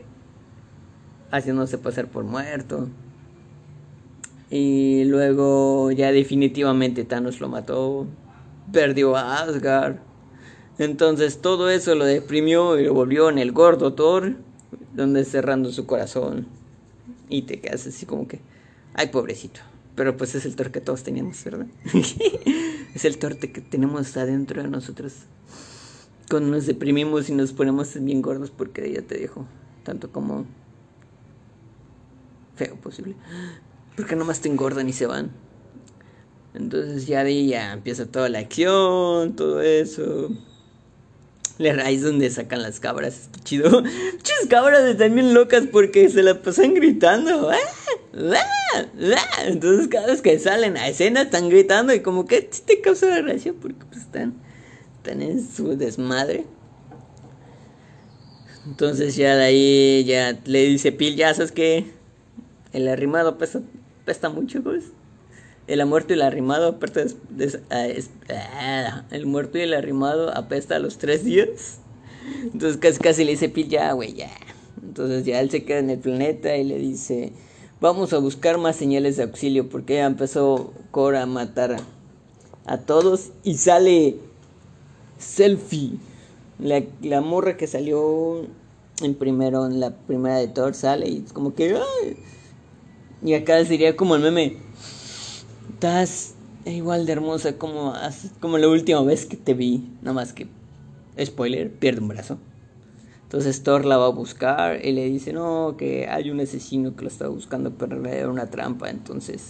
haciéndose 1.30 1.78
pasar 1.78 2.08
por 2.08 2.24
muerto. 2.24 2.88
Y 4.50 5.04
luego 5.04 5.90
ya 5.92 6.12
definitivamente 6.12 7.04
Thanos 7.04 7.40
lo 7.40 7.48
mató. 7.48 8.06
Perdió 8.70 9.16
a 9.16 9.42
Asgard. 9.42 9.96
Entonces 10.78 11.40
todo 11.40 11.70
eso 11.70 11.94
lo 11.94 12.04
deprimió 12.04 12.78
y 12.78 12.84
lo 12.84 12.94
volvió 12.94 13.28
en 13.28 13.38
el 13.38 13.52
gordo 13.52 13.94
Thor. 13.94 14.36
Donde 14.94 15.24
cerrando 15.24 15.72
su 15.72 15.86
corazón. 15.86 16.46
Y 17.28 17.42
te 17.42 17.60
quedas 17.60 17.86
así 17.86 18.06
como 18.06 18.28
que... 18.28 18.40
Ay, 18.94 19.08
pobrecito. 19.08 19.60
Pero 19.94 20.16
pues 20.16 20.34
es 20.34 20.44
el 20.44 20.56
Thor 20.56 20.70
que 20.70 20.80
todos 20.80 21.02
teníamos, 21.02 21.42
¿verdad? 21.44 21.66
es 22.94 23.04
el 23.04 23.18
Thor 23.18 23.36
que 23.36 23.60
tenemos 23.60 24.16
adentro 24.16 24.62
de 24.62 24.68
nosotros. 24.68 25.14
Cuando 26.30 26.50
nos 26.50 26.66
deprimimos 26.66 27.28
y 27.28 27.32
nos 27.34 27.52
ponemos 27.52 27.94
bien 28.02 28.22
gordos 28.22 28.50
porque 28.50 28.86
ella 28.86 29.02
te 29.02 29.18
dijo. 29.18 29.46
Tanto 29.84 30.10
como 30.10 30.46
feo 32.56 32.76
posible. 32.76 33.16
Porque 33.96 34.16
nomás 34.16 34.40
te 34.40 34.48
engordan 34.48 34.88
y 34.88 34.92
se 34.92 35.06
van. 35.06 35.30
Entonces 36.54 37.06
ya 37.06 37.24
de 37.24 37.30
ahí 37.30 37.48
ya 37.48 37.72
empieza 37.72 38.06
toda 38.06 38.28
la 38.28 38.40
acción, 38.40 39.34
todo 39.36 39.62
eso. 39.62 40.30
La 41.58 41.72
raíz 41.72 42.02
donde 42.02 42.30
sacan 42.30 42.62
las 42.62 42.80
cabras, 42.80 43.20
está 43.22 43.40
chido. 43.42 43.82
Muchas 44.12 44.46
cabras 44.48 44.82
están 44.82 45.14
bien 45.14 45.32
locas 45.34 45.64
porque 45.70 46.08
se 46.08 46.22
la 46.22 46.42
pasan 46.42 46.74
gritando. 46.74 47.50
¡Ah! 47.50 47.56
¡Ah! 48.14 48.84
¡Ah! 49.16 49.44
Entonces 49.46 49.88
cada 49.88 50.08
vez 50.08 50.20
que 50.20 50.38
salen 50.38 50.76
a 50.76 50.88
escena 50.88 51.22
están 51.22 51.48
gritando 51.48 51.94
y 51.94 52.00
como 52.00 52.26
que 52.26 52.42
te 52.42 52.80
causa 52.80 53.06
gracia 53.20 53.54
porque 53.60 53.84
pues 53.88 54.02
están, 54.02 54.34
están 54.98 55.22
en 55.22 55.46
su 55.46 55.76
desmadre. 55.76 56.44
Entonces 58.66 59.16
ya 59.16 59.36
de 59.36 59.44
ahí 59.44 60.04
ya 60.04 60.38
le 60.44 60.64
dice 60.64 60.92
Pil, 60.92 61.16
ya 61.16 61.34
sabes 61.34 61.52
que 61.52 61.86
el 62.72 62.88
arrimado 62.88 63.38
pesa, 63.38 63.60
pesta 64.04 64.28
mucho, 64.28 64.62
pues. 64.62 64.84
El 65.66 65.84
muerto 65.86 66.12
y 66.12 66.16
el 66.16 66.22
arrimado 66.22 66.68
apesta, 66.68 67.04
ah, 67.70 67.86
ah, 68.30 69.04
el 69.10 69.26
muerto 69.26 69.58
y 69.58 69.62
el 69.62 69.74
arrimado 69.74 70.36
apesta 70.36 70.76
a 70.76 70.78
los 70.78 70.98
tres 70.98 71.24
días. 71.24 71.78
Entonces 72.42 72.78
casi 72.78 72.98
casi 72.98 73.24
le 73.24 73.32
dice 73.32 73.48
Pil, 73.48 73.68
ya, 73.68 73.92
güey, 73.92 74.14
ya. 74.14 74.30
Entonces 74.82 75.24
ya 75.24 75.40
él 75.40 75.50
se 75.50 75.64
queda 75.64 75.78
en 75.78 75.90
el 75.90 75.98
planeta 75.98 76.56
y 76.56 76.64
le 76.64 76.78
dice, 76.78 77.32
vamos 77.80 78.12
a 78.12 78.18
buscar 78.18 78.58
más 78.58 78.76
señales 78.76 79.16
de 79.16 79.22
auxilio 79.22 79.68
porque 79.68 79.94
ya 79.94 80.06
empezó 80.06 80.72
Cora 80.90 81.22
a 81.22 81.26
matar 81.26 81.76
a, 82.66 82.78
todos 82.78 83.30
y 83.44 83.54
sale 83.54 84.16
Selfie. 85.18 85.98
La, 86.58 86.82
la 87.02 87.20
morra 87.20 87.56
que 87.56 87.66
salió 87.66 88.46
en 89.00 89.14
primero, 89.14 89.66
en 89.66 89.80
la 89.80 89.90
primera 89.90 90.36
de 90.36 90.48
Thor 90.48 90.74
sale 90.74 91.08
y 91.08 91.22
es 91.24 91.32
como 91.32 91.54
que... 91.54 91.76
Y 93.24 93.34
acá 93.34 93.64
sería 93.64 93.96
como 93.96 94.16
el 94.16 94.22
meme. 94.22 94.56
Estás 95.82 96.34
igual 96.64 97.06
de 97.06 97.12
hermosa 97.12 97.58
como, 97.58 97.92
como 98.38 98.56
la 98.56 98.68
última 98.68 99.02
vez 99.02 99.26
que 99.26 99.36
te 99.36 99.52
vi. 99.52 99.82
Nada 100.00 100.14
más 100.14 100.32
que, 100.32 100.46
spoiler, 101.24 101.72
pierde 101.72 102.00
un 102.00 102.06
brazo. 102.06 102.38
Entonces 103.24 103.64
Thor 103.64 103.84
la 103.84 103.96
va 103.96 104.06
a 104.06 104.10
buscar 104.10 104.78
y 104.86 104.92
le 104.92 105.06
dice, 105.06 105.32
no, 105.32 105.74
que 105.76 106.06
hay 106.06 106.30
un 106.30 106.38
asesino 106.38 106.94
que 106.94 107.02
lo 107.02 107.08
está 107.08 107.26
buscando, 107.26 107.72
pero 107.72 108.00
era 108.06 108.30
una 108.30 108.48
trampa. 108.48 108.90
Entonces, 108.90 109.42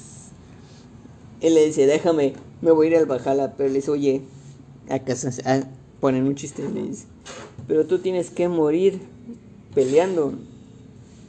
él 1.43 1.53
le 1.53 1.67
dice, 1.67 1.85
déjame, 1.85 2.33
me 2.62 2.71
voy 2.71 2.87
a 2.87 2.91
ir 2.93 2.97
al 2.97 3.05
Bajala. 3.05 3.53
Pero 3.59 3.69
le 3.69 3.75
dice, 3.75 3.91
oye, 3.91 4.23
acá 4.89 5.15
ah, 5.45 5.61
ponen 6.01 6.27
un 6.27 6.35
chiste 6.35 6.65
y 6.67 6.73
le 6.73 6.83
dice, 6.85 7.05
pero 7.69 7.85
tú 7.85 7.99
tienes 7.99 8.31
que 8.31 8.49
morir 8.49 9.03
peleando. 9.75 10.33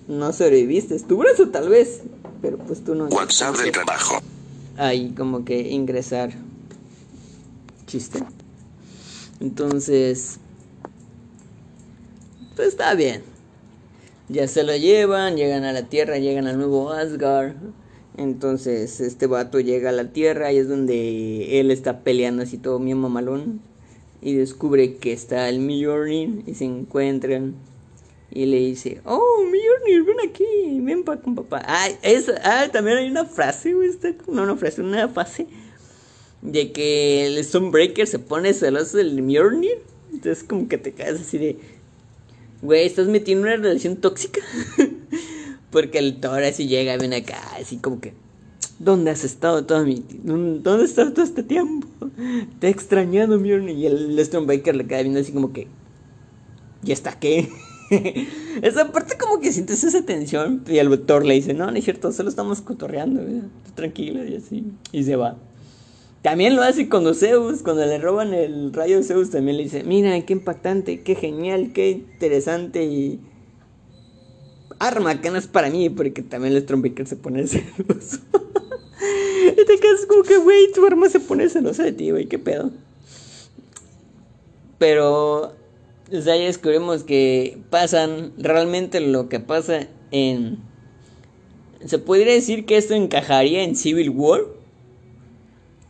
No 0.08 0.32
sobreviviste, 0.32 0.98
tu 1.02 1.18
brazo 1.18 1.50
tal 1.50 1.68
vez, 1.68 2.04
pero 2.42 2.58
pues 2.58 2.86
tú 2.86 2.96
no. 2.96 3.08
WhatsApp 3.08 3.58
del 3.58 3.74
trabajo. 3.74 4.22
Ahí 4.78 5.14
como 5.16 5.46
que 5.46 5.70
ingresar. 5.70 6.32
Chiste. 7.86 8.20
Entonces, 9.40 10.40
pues 12.56 12.70
está 12.70 12.96
bien. 12.96 13.22
Ya 14.30 14.48
se 14.48 14.64
lo 14.64 14.76
llevan, 14.76 15.36
llegan 15.36 15.64
a 15.64 15.74
la 15.74 15.84
Tierra, 15.84 16.18
llegan 16.18 16.48
al 16.48 16.58
nuevo 16.58 16.92
Asgard. 16.92 17.56
Entonces 18.16 19.02
este 19.02 19.28
vato 19.28 19.60
llega 19.60 19.90
a 19.90 19.94
la 19.94 20.12
Tierra 20.12 20.52
y 20.52 20.58
es 20.58 20.70
donde 20.70 21.60
él 21.60 21.72
está 21.72 22.00
peleando 22.00 22.44
así 22.44 22.58
todo 22.58 22.80
bien 22.80 23.00
mamalón. 23.00 23.60
Y 24.22 24.36
descubre 24.36 24.96
que 24.96 25.14
está 25.14 25.50
el 25.50 25.60
Mjolnir 25.60 26.44
y 26.48 26.56
se 26.56 26.66
encuentran 26.66 27.56
y 28.36 28.48
le 28.48 28.58
dice, 28.58 29.00
oh, 29.06 29.44
Mjolnir, 29.44 30.04
ven 30.04 30.28
aquí, 30.28 30.80
ven 30.82 31.04
para 31.04 31.22
con 31.22 31.36
papá. 31.36 31.62
Ah, 31.68 31.88
ah, 32.44 32.68
también 32.72 32.98
hay 32.98 33.10
una 33.10 33.26
frase, 33.26 33.74
güey, 33.74 33.92
no 34.28 34.44
una 34.44 34.56
frase, 34.56 34.82
una 34.82 35.08
fase 35.08 35.46
de 36.42 36.72
que 36.72 37.28
el 37.28 37.44
Stonebreaker 37.44 38.08
se 38.08 38.18
pone 38.18 38.54
celoso 38.54 38.98
del 38.98 39.22
Mjolnir. 39.22 39.78
Entonces 40.12 40.44
como 40.44 40.68
que 40.68 40.80
te 40.80 40.94
caes 40.94 41.22
así 41.22 41.38
de, 41.38 41.58
güey, 42.64 42.88
estás 42.88 43.08
metiendo 43.08 43.44
una 43.44 43.56
relación 43.56 43.98
tóxica. 43.98 44.42
Porque 45.72 46.00
el 46.00 46.20
Thor 46.20 46.44
así 46.44 46.68
llega, 46.68 46.98
ven 46.98 47.14
acá, 47.14 47.40
así 47.60 47.78
como 47.78 48.02
que, 48.02 48.14
¿dónde 48.80 49.12
has 49.12 49.24
estado 49.24 49.66
todo 49.66 49.86
mi 49.86 50.04
¿Dónde 50.24 50.70
has 50.72 50.90
estado 50.90 51.14
todo 51.14 51.26
este 51.26 51.44
tiempo? 51.44 51.88
Te 52.60 52.68
he 52.68 52.70
extrañado, 52.72 53.40
Mjolnir. 53.40 53.78
Y 53.78 53.86
el 53.86 54.26
Stonebreaker 54.26 54.76
le 54.76 54.88
queda 54.88 55.04
viendo 55.04 55.20
así 55.20 55.32
como 55.32 55.54
que, 55.54 55.68
¿y 56.84 56.92
está 56.92 57.20
qué? 57.20 57.48
Esa 58.62 58.92
parte 58.92 59.18
como 59.18 59.40
que 59.40 59.52
sientes 59.52 59.84
esa 59.84 60.04
tensión 60.06 60.64
y 60.68 60.78
el 60.78 60.90
doctor 60.90 61.26
le 61.26 61.34
dice, 61.34 61.54
no, 61.54 61.70
no 61.70 61.78
es 61.78 61.84
cierto, 61.84 62.12
solo 62.12 62.30
estamos 62.30 62.62
cotorreando, 62.62 63.22
tranquilo 63.76 64.24
y 64.24 64.36
así. 64.36 64.66
Y 64.92 65.04
se 65.04 65.16
va. 65.16 65.38
También 66.22 66.56
lo 66.56 66.62
hace 66.62 66.88
cuando 66.88 67.14
Zeus, 67.14 67.64
cuando 67.64 67.86
le 67.86 67.98
roban 67.98 68.34
el 68.34 68.72
rayo 68.72 69.04
Zeus, 69.04 69.30
también 69.30 69.58
le 69.58 69.64
dice, 69.64 69.84
mira, 69.84 70.20
qué 70.22 70.34
impactante, 70.34 71.02
qué 71.02 71.16
genial, 71.16 71.72
qué 71.74 71.92
interesante 71.92 72.86
y... 72.86 73.20
Arma 74.80 75.22
que 75.22 75.30
no 75.32 75.38
es 75.38 75.48
para 75.48 75.70
mí, 75.70 75.90
porque 75.90 76.22
también 76.24 76.54
el 76.54 76.64
Stormbreaker 76.64 77.08
se 77.08 77.16
pone 77.16 77.46
celoso. 77.48 78.20
y 79.52 79.66
te 79.66 79.80
quedas 79.80 80.06
como 80.08 80.24
que, 80.24 80.38
güey, 80.38 80.72
tu 80.74 80.86
arma 80.86 81.10
se 81.10 81.20
pone 81.20 81.50
celosa 81.50 81.84
de 81.84 81.92
ti, 81.92 82.12
güey, 82.12 82.28
qué 82.28 82.40
pedo. 82.40 82.72
Pero 84.78 85.54
sea, 86.10 86.36
ya 86.36 86.46
descubrimos 86.46 87.04
que 87.04 87.58
pasan 87.70 88.34
realmente 88.38 89.00
lo 89.00 89.30
que 89.30 89.40
pasa 89.40 89.88
en... 90.12 90.58
Se 91.86 91.98
podría 92.00 92.34
decir 92.34 92.66
que 92.66 92.78
esto 92.78 92.94
encajaría 92.94 93.64
en 93.64 93.76
Civil 93.76 94.10
War. 94.10 94.42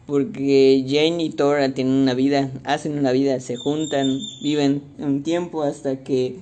Porque 0.05 0.83
Jane 0.85 1.23
y 1.23 1.29
Thor 1.29 1.59
tienen 1.73 1.93
una 1.93 2.13
vida, 2.13 2.51
hacen 2.65 2.97
una 2.97 3.13
vida, 3.13 3.39
se 3.39 3.55
juntan, 3.55 4.19
viven 4.41 4.83
un 4.99 5.23
tiempo 5.23 5.63
hasta 5.63 6.03
que 6.03 6.35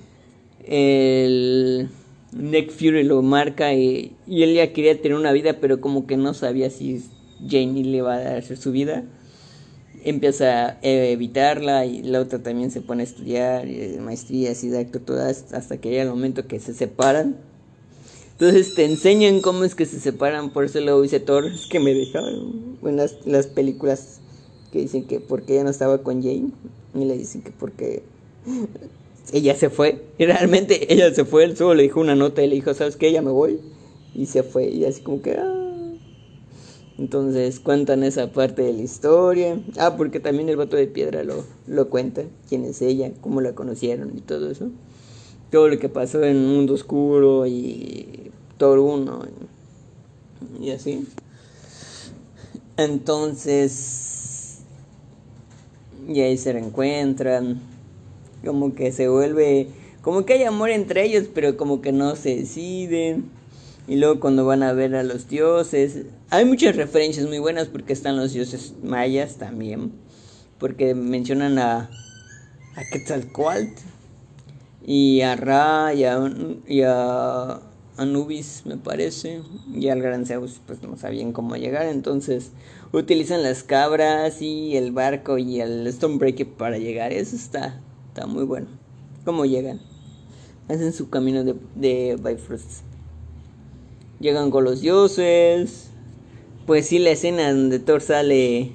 el 0.66 1.88
Nick 2.32 2.72
Fury 2.72 3.04
lo 3.04 3.22
marca 3.22 3.72
y, 3.72 4.16
y 4.26 4.42
él 4.42 4.54
ya 4.54 4.72
quería 4.72 5.00
tener 5.00 5.16
una 5.16 5.30
vida, 5.30 5.58
pero 5.60 5.80
como 5.80 6.08
que 6.08 6.16
no 6.16 6.34
sabía 6.34 6.70
si 6.70 7.04
Jane 7.48 7.84
le 7.84 7.98
iba 7.98 8.14
a 8.14 8.20
dar 8.20 8.42
su 8.42 8.72
vida 8.72 9.04
empieza 10.04 10.70
a 10.70 10.78
evitarla 10.82 11.86
y 11.86 12.02
la 12.02 12.20
otra 12.20 12.42
también 12.42 12.70
se 12.70 12.80
pone 12.80 13.02
a 13.02 13.06
estudiar 13.06 13.66
eh, 13.66 13.98
maestrías 14.00 14.62
y 14.64 14.70
todas 15.04 15.52
hasta 15.52 15.78
que 15.78 15.90
llega 15.90 16.02
el 16.02 16.10
momento 16.10 16.46
que 16.46 16.60
se 16.60 16.74
separan. 16.74 17.36
Entonces 18.32 18.74
te 18.74 18.84
enseñan 18.84 19.40
cómo 19.40 19.64
es 19.64 19.74
que 19.74 19.86
se 19.86 20.00
separan, 20.00 20.52
por 20.52 20.64
eso 20.64 20.80
luego 20.80 21.02
dice 21.02 21.20
Thor, 21.20 21.46
es 21.46 21.66
que 21.66 21.78
me 21.78 21.94
dejaron 21.94 22.78
en 22.82 22.96
las, 22.96 23.46
películas 23.46 24.20
que 24.72 24.80
dicen 24.80 25.06
que 25.06 25.20
porque 25.20 25.54
ella 25.54 25.64
no 25.64 25.70
estaba 25.70 25.98
con 26.02 26.22
Jane 26.22 26.50
y 26.94 27.04
le 27.04 27.16
dicen 27.16 27.42
que 27.42 27.50
porque 27.52 28.02
ella 29.32 29.54
se 29.54 29.70
fue 29.70 30.02
y 30.18 30.24
realmente 30.24 30.92
ella 30.92 31.14
se 31.14 31.24
fue, 31.24 31.44
él 31.44 31.56
solo 31.56 31.74
le 31.74 31.84
dijo 31.84 32.00
una 32.00 32.16
nota 32.16 32.42
y 32.42 32.48
le 32.48 32.56
dijo, 32.56 32.74
¿sabes 32.74 32.96
qué? 32.96 33.08
Ella 33.08 33.22
me 33.22 33.30
voy 33.30 33.60
y 34.14 34.26
se 34.26 34.42
fue 34.42 34.68
y 34.68 34.84
así 34.84 35.02
como 35.02 35.22
que... 35.22 35.32
Ah, 35.32 35.61
entonces 37.02 37.58
cuentan 37.58 38.04
esa 38.04 38.30
parte 38.30 38.62
de 38.62 38.72
la 38.72 38.82
historia. 38.82 39.60
Ah, 39.76 39.96
porque 39.96 40.20
también 40.20 40.48
el 40.48 40.56
vato 40.56 40.76
de 40.76 40.86
piedra 40.86 41.24
lo, 41.24 41.44
lo 41.66 41.90
cuenta. 41.90 42.22
Quién 42.48 42.64
es 42.64 42.80
ella, 42.80 43.10
cómo 43.20 43.40
la 43.40 43.56
conocieron 43.56 44.16
y 44.16 44.20
todo 44.20 44.48
eso. 44.48 44.70
Todo 45.50 45.68
lo 45.68 45.80
que 45.80 45.88
pasó 45.88 46.22
en 46.22 46.36
un 46.36 46.54
mundo 46.54 46.74
oscuro 46.74 47.44
y 47.48 48.30
todo 48.56 48.84
uno 48.84 49.24
y, 50.60 50.66
y 50.66 50.70
así. 50.70 51.04
Entonces, 52.76 54.58
y 56.06 56.20
ahí 56.20 56.38
se 56.38 56.52
reencuentran. 56.52 57.60
Como 58.44 58.76
que 58.76 58.92
se 58.92 59.08
vuelve, 59.08 59.66
como 60.02 60.24
que 60.24 60.34
hay 60.34 60.44
amor 60.44 60.70
entre 60.70 61.04
ellos, 61.04 61.24
pero 61.34 61.56
como 61.56 61.82
que 61.82 61.90
no 61.90 62.14
se 62.14 62.36
deciden. 62.36 63.24
Y 63.88 63.96
luego 63.96 64.20
cuando 64.20 64.46
van 64.46 64.62
a 64.62 64.72
ver 64.72 64.94
a 64.94 65.02
los 65.02 65.28
dioses, 65.28 66.06
hay 66.32 66.46
muchas 66.46 66.76
referencias 66.76 67.26
muy 67.26 67.38
buenas 67.40 67.68
porque 67.68 67.92
están 67.92 68.16
los 68.16 68.32
dioses 68.32 68.72
mayas 68.82 69.36
también. 69.36 69.92
Porque 70.58 70.94
mencionan 70.94 71.58
a, 71.58 71.90
a 72.74 72.82
Quetzalcoatl 72.90 73.82
y 74.82 75.20
a 75.20 75.36
Ra 75.36 75.92
y 75.92 76.04
a, 76.04 76.32
y 76.66 76.80
Anubis, 77.98 78.62
me 78.64 78.78
parece, 78.78 79.42
y 79.74 79.88
al 79.88 80.00
Gran 80.00 80.24
Zeus, 80.24 80.62
pues 80.66 80.82
no 80.82 80.96
sabían 80.96 81.32
cómo 81.32 81.56
llegar, 81.56 81.86
entonces 81.88 82.52
utilizan 82.92 83.42
las 83.42 83.62
cabras 83.62 84.40
y 84.40 84.74
el 84.78 84.90
barco 84.90 85.36
y 85.36 85.60
el 85.60 85.92
Stonebreaker 85.92 86.48
para 86.48 86.78
llegar. 86.78 87.12
Eso 87.12 87.36
está, 87.36 87.78
está 88.08 88.26
muy 88.26 88.44
bueno. 88.44 88.68
¿Cómo 89.26 89.44
llegan? 89.44 89.82
Hacen 90.68 90.94
su 90.94 91.10
camino 91.10 91.44
de, 91.44 91.56
de 91.74 92.16
Bifrost. 92.16 92.84
Llegan 94.18 94.50
con 94.50 94.64
los 94.64 94.80
dioses. 94.80 95.91
Pues 96.66 96.86
sí, 96.86 97.00
la 97.00 97.10
escena 97.10 97.52
donde 97.52 97.80
Thor 97.80 98.00
sale 98.00 98.70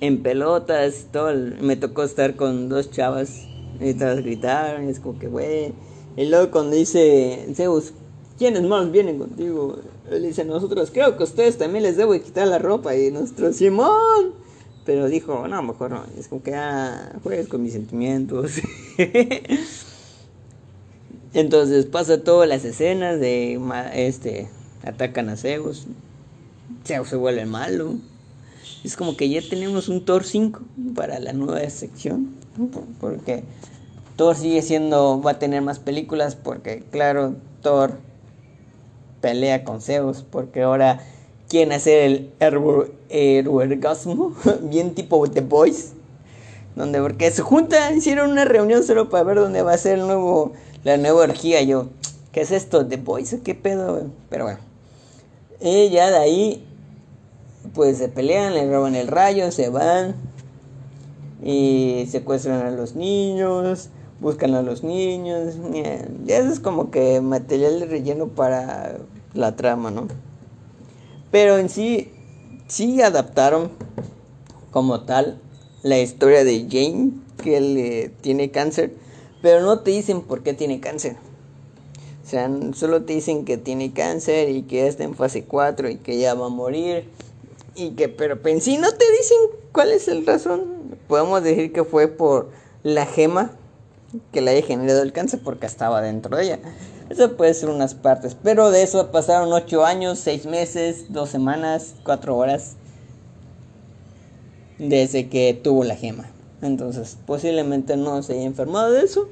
en 0.00 0.22
pelotas, 0.22 1.06
todo. 1.12 1.32
Me 1.60 1.76
tocó 1.76 2.02
estar 2.02 2.34
con 2.34 2.70
dos 2.70 2.90
chavas 2.90 3.46
y 3.78 3.92
gritaron. 3.92 4.88
es 4.88 4.98
como 4.98 5.18
que, 5.18 5.28
güey. 5.28 5.74
Y 6.16 6.26
luego 6.26 6.50
cuando 6.50 6.74
dice 6.74 7.46
Zeus, 7.54 7.92
¿quiénes 8.38 8.62
más 8.62 8.90
vienen 8.90 9.18
contigo? 9.18 9.80
Él 10.10 10.22
dice, 10.22 10.46
nosotros 10.46 10.90
creo 10.90 11.16
que 11.16 11.22
a 11.22 11.26
ustedes 11.26 11.58
también 11.58 11.82
les 11.82 11.98
debo 11.98 12.12
quitar 12.14 12.48
la 12.48 12.58
ropa. 12.58 12.96
Y 12.96 13.10
nuestro 13.10 13.52
Simón. 13.52 14.32
Pero 14.86 15.08
dijo, 15.08 15.46
no, 15.48 15.62
mejor 15.62 15.90
no. 15.90 16.04
Es 16.18 16.28
como 16.28 16.42
que, 16.42 16.54
ah, 16.54 17.12
juegues 17.22 17.48
con 17.48 17.62
mis 17.62 17.74
sentimientos. 17.74 18.52
Entonces 21.34 21.86
pasa 21.86 22.24
todas 22.24 22.48
las 22.48 22.64
escenas 22.64 23.20
de 23.20 23.60
este 23.94 24.48
atacan 24.82 25.28
a 25.28 25.36
Zeus. 25.36 25.86
Zeus 26.84 27.08
se 27.08 27.16
vuelve 27.16 27.46
malo. 27.46 27.94
Es 28.84 28.96
como 28.96 29.16
que 29.16 29.28
ya 29.28 29.40
tenemos 29.48 29.88
un 29.88 30.04
Thor 30.04 30.24
5 30.24 30.60
para 30.94 31.18
la 31.20 31.32
nueva 31.32 31.68
sección. 31.70 32.34
Porque 33.00 33.44
Thor 34.16 34.36
sigue 34.36 34.62
siendo, 34.62 35.20
va 35.22 35.32
a 35.32 35.38
tener 35.38 35.62
más 35.62 35.78
películas 35.78 36.36
porque 36.36 36.82
claro, 36.90 37.34
Thor 37.62 37.98
pelea 39.20 39.64
con 39.64 39.80
Zeus 39.80 40.24
porque 40.28 40.62
ahora 40.62 41.00
quieren 41.48 41.72
hacer 41.72 42.02
el 42.02 42.30
Erwergasmo, 43.08 44.34
bien 44.62 44.94
tipo 44.94 45.28
The 45.28 45.40
Boys, 45.40 45.92
donde 46.76 47.00
porque 47.00 47.30
se 47.30 47.42
juntan, 47.42 47.96
hicieron 47.96 48.32
una 48.32 48.44
reunión 48.44 48.82
solo 48.82 49.08
para 49.08 49.24
ver 49.24 49.36
dónde 49.36 49.62
va 49.62 49.72
a 49.74 49.78
ser 49.78 49.98
el 49.98 50.06
nuevo 50.06 50.52
la 50.84 50.96
nueva 50.96 51.22
orgía. 51.22 51.62
Yo, 51.62 51.88
¿qué 52.32 52.42
es 52.42 52.50
esto? 52.50 52.86
¿The 52.86 52.96
Boys? 52.96 53.36
¿Qué 53.44 53.54
pedo? 53.54 54.06
Pero 54.28 54.44
bueno. 54.44 54.71
Y 55.62 55.90
ya 55.90 56.10
de 56.10 56.18
ahí, 56.18 56.66
pues 57.74 57.98
se 57.98 58.08
pelean, 58.08 58.54
le 58.54 58.70
roban 58.70 58.94
el 58.94 59.08
rayo, 59.08 59.50
se 59.52 59.68
van. 59.68 60.16
Y 61.42 62.06
secuestran 62.10 62.66
a 62.66 62.70
los 62.70 62.94
niños, 62.94 63.90
buscan 64.20 64.54
a 64.54 64.62
los 64.62 64.82
niños. 64.82 65.54
Ya 66.24 66.38
eso 66.38 66.52
es 66.52 66.60
como 66.60 66.90
que 66.90 67.20
material 67.20 67.80
de 67.80 67.86
relleno 67.86 68.28
para 68.28 68.98
la 69.34 69.56
trama, 69.56 69.90
¿no? 69.90 70.08
Pero 71.30 71.58
en 71.58 71.68
sí, 71.68 72.12
sí 72.68 73.02
adaptaron 73.02 73.70
como 74.70 75.02
tal 75.02 75.40
la 75.82 75.98
historia 75.98 76.44
de 76.44 76.66
Jane, 76.70 77.12
que 77.42 77.56
él 77.56 78.12
tiene 78.20 78.50
cáncer 78.50 78.94
pero 79.42 79.60
no 79.60 79.80
te 79.80 79.90
dicen 79.90 80.22
por 80.22 80.42
qué 80.42 80.54
tiene 80.54 80.80
cáncer. 80.80 81.16
O 82.24 82.28
sea, 82.28 82.50
solo 82.74 83.02
te 83.02 83.14
dicen 83.14 83.44
que 83.44 83.56
tiene 83.56 83.92
cáncer 83.92 84.48
y 84.48 84.62
que 84.62 84.86
está 84.86 85.04
en 85.04 85.14
fase 85.14 85.44
4 85.44 85.90
y 85.90 85.96
que 85.96 86.18
ya 86.18 86.34
va 86.34 86.46
a 86.46 86.50
morir. 86.50 87.08
Y 87.74 87.90
que, 87.90 88.08
pero 88.08 88.38
en 88.44 88.60
sí 88.60 88.78
no 88.78 88.92
te 88.92 89.04
dicen 89.18 89.38
cuál 89.72 89.90
es 89.90 90.08
el 90.08 90.24
razón. 90.24 90.64
Podemos 91.08 91.42
decir 91.42 91.72
que 91.72 91.84
fue 91.84 92.08
por 92.08 92.50
la 92.82 93.06
gema 93.06 93.52
que 94.30 94.40
le 94.40 94.52
haya 94.52 94.66
generado 94.66 95.02
el 95.02 95.12
cáncer 95.12 95.40
porque 95.42 95.66
estaba 95.66 96.00
dentro 96.00 96.36
de 96.36 96.44
ella. 96.44 96.58
Eso 97.10 97.36
puede 97.36 97.54
ser 97.54 97.70
unas 97.70 97.94
partes. 97.94 98.36
Pero 98.42 98.70
de 98.70 98.82
eso 98.82 99.10
pasaron 99.10 99.52
8 99.52 99.84
años, 99.84 100.18
6 100.20 100.46
meses, 100.46 101.06
2 101.08 101.28
semanas, 101.28 101.94
4 102.04 102.36
horas. 102.36 102.76
Desde 104.78 105.28
que 105.28 105.54
tuvo 105.54 105.84
la 105.84 105.96
gema. 105.96 106.30
Entonces, 106.62 107.18
posiblemente 107.26 107.96
no 107.96 108.22
se 108.22 108.34
haya 108.34 108.44
enfermado 108.44 108.92
de 108.92 109.02
eso. 109.04 109.28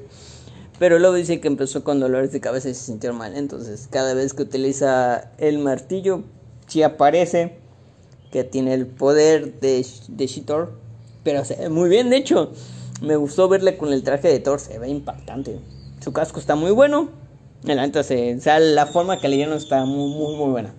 Pero 0.81 0.97
luego 0.97 1.13
dice 1.13 1.39
que 1.39 1.47
empezó 1.47 1.83
con 1.83 1.99
dolores 1.99 2.31
de 2.31 2.41
cabeza 2.41 2.67
y 2.67 2.73
se 2.73 2.85
sintió 2.85 3.13
mal. 3.13 3.37
Entonces, 3.37 3.87
cada 3.91 4.15
vez 4.15 4.33
que 4.33 4.41
utiliza 4.41 5.29
el 5.37 5.59
martillo, 5.59 6.23
sí 6.65 6.81
aparece 6.81 7.59
que 8.31 8.43
tiene 8.43 8.73
el 8.73 8.87
poder 8.87 9.59
de, 9.59 9.85
de 10.07 10.25
Shitor. 10.25 10.79
Pero 11.23 11.45
se 11.45 11.69
muy 11.69 11.87
bien, 11.87 12.09
de 12.09 12.17
hecho. 12.17 12.51
Me 12.99 13.15
gustó 13.15 13.47
verle 13.47 13.77
con 13.77 13.93
el 13.93 14.01
traje 14.01 14.27
de 14.29 14.39
Thor, 14.39 14.59
se 14.59 14.79
ve 14.79 14.89
impactante. 14.89 15.59
Su 16.03 16.13
casco 16.13 16.39
está 16.39 16.55
muy 16.55 16.71
bueno. 16.71 17.09
Entonces, 17.63 18.39
o 18.39 18.41
sea, 18.41 18.59
la 18.59 18.87
forma 18.87 19.19
que 19.19 19.27
le 19.27 19.35
dieron 19.35 19.55
está 19.55 19.85
muy, 19.85 20.09
muy, 20.09 20.35
muy 20.35 20.49
buena. 20.49 20.73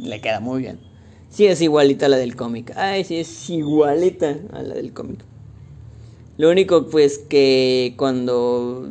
Le 0.00 0.18
queda 0.22 0.40
muy 0.40 0.62
bien. 0.62 0.80
Sí, 1.28 1.44
es 1.44 1.60
igualita 1.60 2.06
a 2.06 2.08
la 2.08 2.16
del 2.16 2.36
cómic. 2.36 2.72
Ay, 2.74 3.04
sí, 3.04 3.18
es 3.18 3.50
igualita 3.50 4.34
a 4.54 4.62
la 4.62 4.72
del 4.72 4.94
cómic. 4.94 5.22
Lo 6.38 6.48
único 6.48 6.86
pues 6.86 7.18
que 7.18 7.92
cuando 7.98 8.88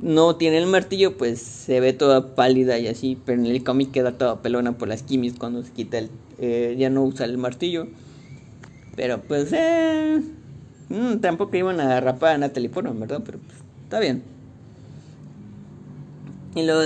no 0.00 0.36
tiene 0.36 0.58
el 0.58 0.66
martillo 0.66 1.16
pues 1.16 1.40
se 1.40 1.80
ve 1.80 1.92
toda 1.92 2.34
pálida 2.34 2.78
y 2.78 2.86
así, 2.86 3.18
pero 3.24 3.40
en 3.40 3.46
el 3.46 3.64
cómic 3.64 3.90
queda 3.90 4.12
toda 4.12 4.42
pelona 4.42 4.78
por 4.78 4.88
las 4.88 5.02
quimios 5.02 5.34
cuando 5.38 5.64
se 5.64 5.72
quita 5.72 5.98
el... 5.98 6.10
Eh, 6.38 6.76
ya 6.78 6.88
no 6.88 7.02
usa 7.02 7.26
el 7.26 7.36
martillo. 7.36 7.88
Pero 8.94 9.20
pues 9.22 9.52
eh, 9.52 10.20
mm, 10.88 11.18
tampoco 11.18 11.56
iban 11.56 11.80
a 11.80 12.00
rapar 12.00 12.36
a 12.36 12.38
Natalie 12.38 12.68
Portman, 12.68 12.98
¿verdad? 13.00 13.22
Pero 13.24 13.38
pues, 13.38 13.58
está 13.84 13.98
bien. 14.00 14.22
Y 16.54 16.64
luego 16.64 16.82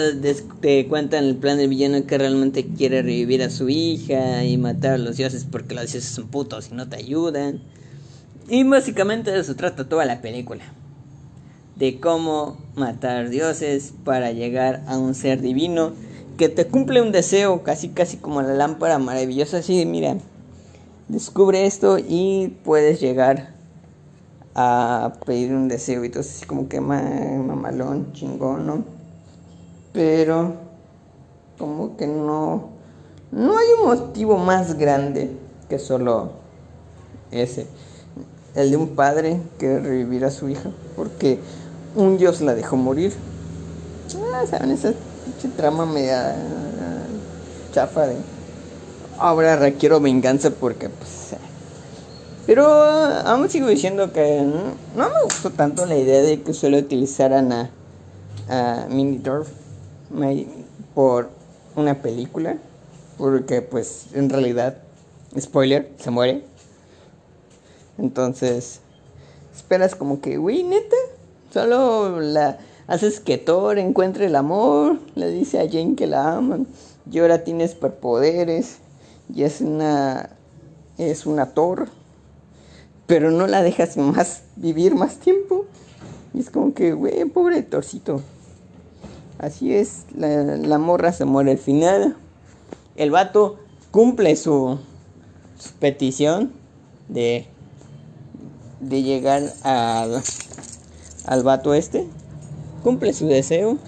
te 0.61 0.87
cuentan 0.89 1.25
el 1.25 1.37
plan 1.37 1.57
del 1.57 1.69
villano 1.69 2.05
que 2.07 2.19
realmente 2.19 2.67
quiere 2.67 3.01
revivir 3.03 3.43
a 3.43 3.51
su 3.51 3.69
hija 3.69 4.45
y 4.45 4.57
matar 4.59 4.93
a 4.93 4.99
los 4.99 5.17
dioses 5.17 5.47
porque 5.51 5.75
los 5.75 5.93
dioses 5.93 6.05
son 6.05 6.29
putos 6.29 6.71
y 6.71 6.75
no 6.75 6.89
te 6.89 6.97
ayudan. 6.97 7.61
Y 8.49 8.65
básicamente 8.65 9.31
de 9.31 9.41
eso 9.41 9.55
trata 9.55 9.89
toda 9.89 10.05
la 10.05 10.21
película. 10.21 10.65
De 11.77 12.01
cómo 12.01 12.59
matar 12.77 13.29
dioses 13.29 13.93
para 14.05 14.33
llegar 14.33 14.83
a 14.87 14.99
un 14.99 15.15
ser 15.15 15.41
divino 15.41 15.93
que 16.37 16.49
te 16.49 16.67
cumple 16.67 17.03
un 17.03 17.13
deseo, 17.13 17.63
casi 17.63 17.89
casi 17.89 18.17
como 18.17 18.43
la 18.43 18.55
lámpara 18.55 18.99
maravillosa. 18.99 19.59
Así, 19.59 19.85
mira, 19.87 20.17
descubre 21.09 21.67
esto 21.67 21.99
y 21.99 22.57
puedes 22.65 23.01
llegar 23.01 23.55
a 24.55 25.15
pedir 25.25 25.53
un 25.53 25.69
deseo. 25.69 26.03
Y 26.03 26.07
entonces, 26.07 26.37
así 26.37 26.47
como 26.47 26.69
que 26.69 26.81
mamalón, 26.81 28.13
chingón, 28.13 28.67
¿no? 28.67 28.85
Pero, 29.93 30.55
como 31.59 31.97
que 31.97 32.07
no. 32.07 32.71
No 33.31 33.57
hay 33.57 33.67
un 33.81 33.87
motivo 33.87 34.37
más 34.37 34.77
grande 34.77 35.31
que 35.69 35.79
solo 35.79 36.33
ese 37.31 37.67
el 38.55 38.71
de 38.71 38.77
un 38.77 38.89
padre 38.89 39.41
que 39.59 39.79
revivir 39.79 40.25
a 40.25 40.31
su 40.31 40.49
hija 40.49 40.71
porque 40.97 41.39
un 41.95 42.19
dios 42.19 42.41
la 42.41 42.55
dejó 42.55 42.77
morir. 42.77 43.13
Ah, 44.33 44.45
¿saben? 44.49 44.71
Esa 44.71 44.93
trama 45.57 45.87
media 45.87 46.37
chafa 47.73 48.07
de 48.07 48.17
ahora 49.23 49.57
requiero 49.57 50.01
venganza 50.01 50.51
porque 50.51 50.89
pues... 50.89 51.33
Eh. 51.33 51.39
Pero 52.47 52.67
aún 52.67 53.49
sigo 53.49 53.69
diciendo 53.69 54.13
que 54.13 54.43
no, 54.43 55.09
me 55.09 55.23
gustó 55.23 55.51
tanto 55.51 55.87
la 55.87 55.97
idea 55.97 56.23
de 56.23 56.43
que 56.43 56.53
solo 56.53 56.79
utilizaran 56.79 57.53
a, 57.53 57.71
a 58.49 58.87
Minidorf 58.89 59.49
por 60.95 61.31
una 61.77 62.03
película. 62.03 62.59
Porque 63.17 63.63
pues 63.63 64.07
en 64.15 64.29
realidad, 64.29 64.79
spoiler, 65.39 65.93
se 65.99 66.11
muere. 66.11 66.45
Entonces, 67.99 68.81
esperas 69.55 69.95
como 69.95 70.21
que, 70.21 70.37
güey, 70.39 70.65
neta, 70.65 70.97
solo 71.53 72.21
la 72.21 72.59
haces 72.87 73.21
que 73.21 73.39
Thor 73.39 73.79
encuentre 73.79 74.27
el 74.27 74.37
amor, 74.37 74.99
le 75.15 75.31
dice 75.31 75.61
a 75.61 75.69
Jane 75.69 75.95
que 75.95 76.07
la 76.07 76.37
aman, 76.37 76.67
y 77.11 77.19
ahora 77.19 77.45
tiene 77.45 77.69
superpoderes, 77.69 78.79
y 79.35 79.45
es 79.45 79.61
una 79.61 80.31
es 80.99 81.27
una 81.27 81.55
Thor, 81.55 81.89
pero 83.07 83.31
no 83.31 83.47
la 83.47 83.63
dejas 83.63 83.97
más 83.97 84.43
vivir 84.57 84.95
más 84.95 85.17
tiempo. 85.17 85.65
Y 86.35 86.41
es 86.41 86.51
como 86.51 86.73
que, 86.73 86.93
güey, 86.93 87.25
pobre 87.27 87.63
Torcito. 87.63 88.23
Así 89.39 89.75
es, 89.75 90.05
la, 90.17 90.29
la 90.29 90.79
morra 90.79 91.13
se 91.13 91.25
muere 91.25 91.51
al 91.51 91.59
final. 91.59 92.17
El 92.97 93.11
vato 93.11 93.59
cumple 93.91 94.37
su, 94.37 94.79
su 95.59 95.73
petición 95.75 96.53
de 97.09 97.47
de 98.83 99.03
llegar 99.03 99.43
al, 99.63 100.23
al 101.27 101.43
vato 101.43 101.75
este, 101.75 102.07
cumple 102.83 103.13
su 103.13 103.27
deseo 103.27 103.79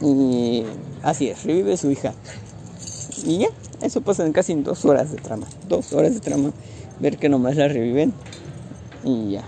y 0.00 0.64
así 1.02 1.28
es, 1.28 1.44
revive 1.44 1.76
su 1.76 1.90
hija. 1.90 2.14
Y 3.24 3.38
ya, 3.38 3.48
eso 3.82 4.00
pasa 4.00 4.24
en 4.24 4.32
casi 4.32 4.54
dos 4.54 4.84
horas 4.84 5.10
de 5.10 5.18
trama. 5.18 5.46
Dos 5.68 5.92
horas 5.92 6.14
de 6.14 6.20
trama. 6.20 6.50
Ver 7.00 7.18
que 7.18 7.28
nomás 7.28 7.56
la 7.56 7.68
reviven. 7.68 8.12
Y 9.04 9.32
ya. 9.32 9.44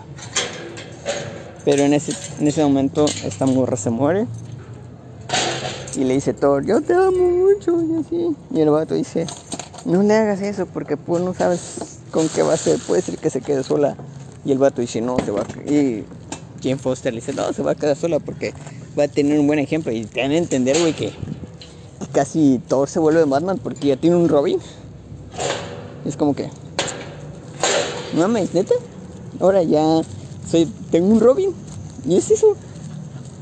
Pero 1.64 1.82
en 1.82 1.94
ese, 1.94 2.12
en 2.40 2.48
ese 2.48 2.62
momento 2.62 3.06
esta 3.24 3.46
morra 3.46 3.76
se 3.76 3.90
muere. 3.90 4.26
y 5.96 6.04
le 6.04 6.14
dice 6.14 6.32
Thor, 6.32 6.64
yo 6.64 6.80
te 6.80 6.94
amo 6.94 7.28
mucho 7.30 7.82
y 7.82 8.00
así. 8.00 8.36
Y 8.52 8.60
el 8.60 8.70
vato 8.70 8.94
dice, 8.94 9.26
no 9.84 10.02
le 10.02 10.14
hagas 10.14 10.40
eso 10.40 10.66
porque 10.66 10.96
pues 10.96 11.22
no 11.22 11.34
sabes 11.34 12.00
con 12.10 12.28
qué 12.28 12.42
va 12.42 12.54
a 12.54 12.56
ser, 12.56 12.78
puede 12.80 13.02
ser 13.02 13.18
que 13.18 13.30
se 13.30 13.40
quede 13.40 13.62
sola. 13.62 13.96
Y 14.44 14.52
el 14.52 14.58
vato 14.58 14.80
dice, 14.80 15.00
no, 15.00 15.16
se 15.18 15.30
va 15.30 15.42
a. 15.42 15.70
Y 15.70 16.04
Jane 16.62 16.78
Foster 16.78 17.12
le 17.12 17.20
dice, 17.20 17.32
no, 17.32 17.52
se 17.52 17.62
va 17.62 17.72
a 17.72 17.74
quedar 17.74 17.96
sola 17.96 18.18
porque 18.18 18.52
va 18.98 19.04
a 19.04 19.08
tener 19.08 19.38
un 19.38 19.46
buen 19.46 19.58
ejemplo. 19.58 19.92
Y 19.92 20.04
te 20.04 20.22
van 20.22 20.30
a 20.32 20.36
entender, 20.36 20.78
güey, 20.78 20.92
que 20.92 21.12
casi 22.12 22.60
Thor 22.68 22.88
se 22.88 22.98
vuelve 22.98 23.24
Batman 23.24 23.58
porque 23.58 23.88
ya 23.88 23.96
tiene 23.96 24.16
un 24.16 24.28
Robin. 24.28 24.58
Es 26.04 26.16
como 26.16 26.34
que, 26.34 26.48
no 28.14 28.20
mames, 28.22 28.54
neta. 28.54 28.74
Ahora 29.40 29.62
ya 29.62 30.02
soy, 30.48 30.66
tengo 30.90 31.08
un 31.08 31.20
Robin. 31.20 31.52
Y 32.06 32.16
es 32.16 32.30
eso. 32.30 32.56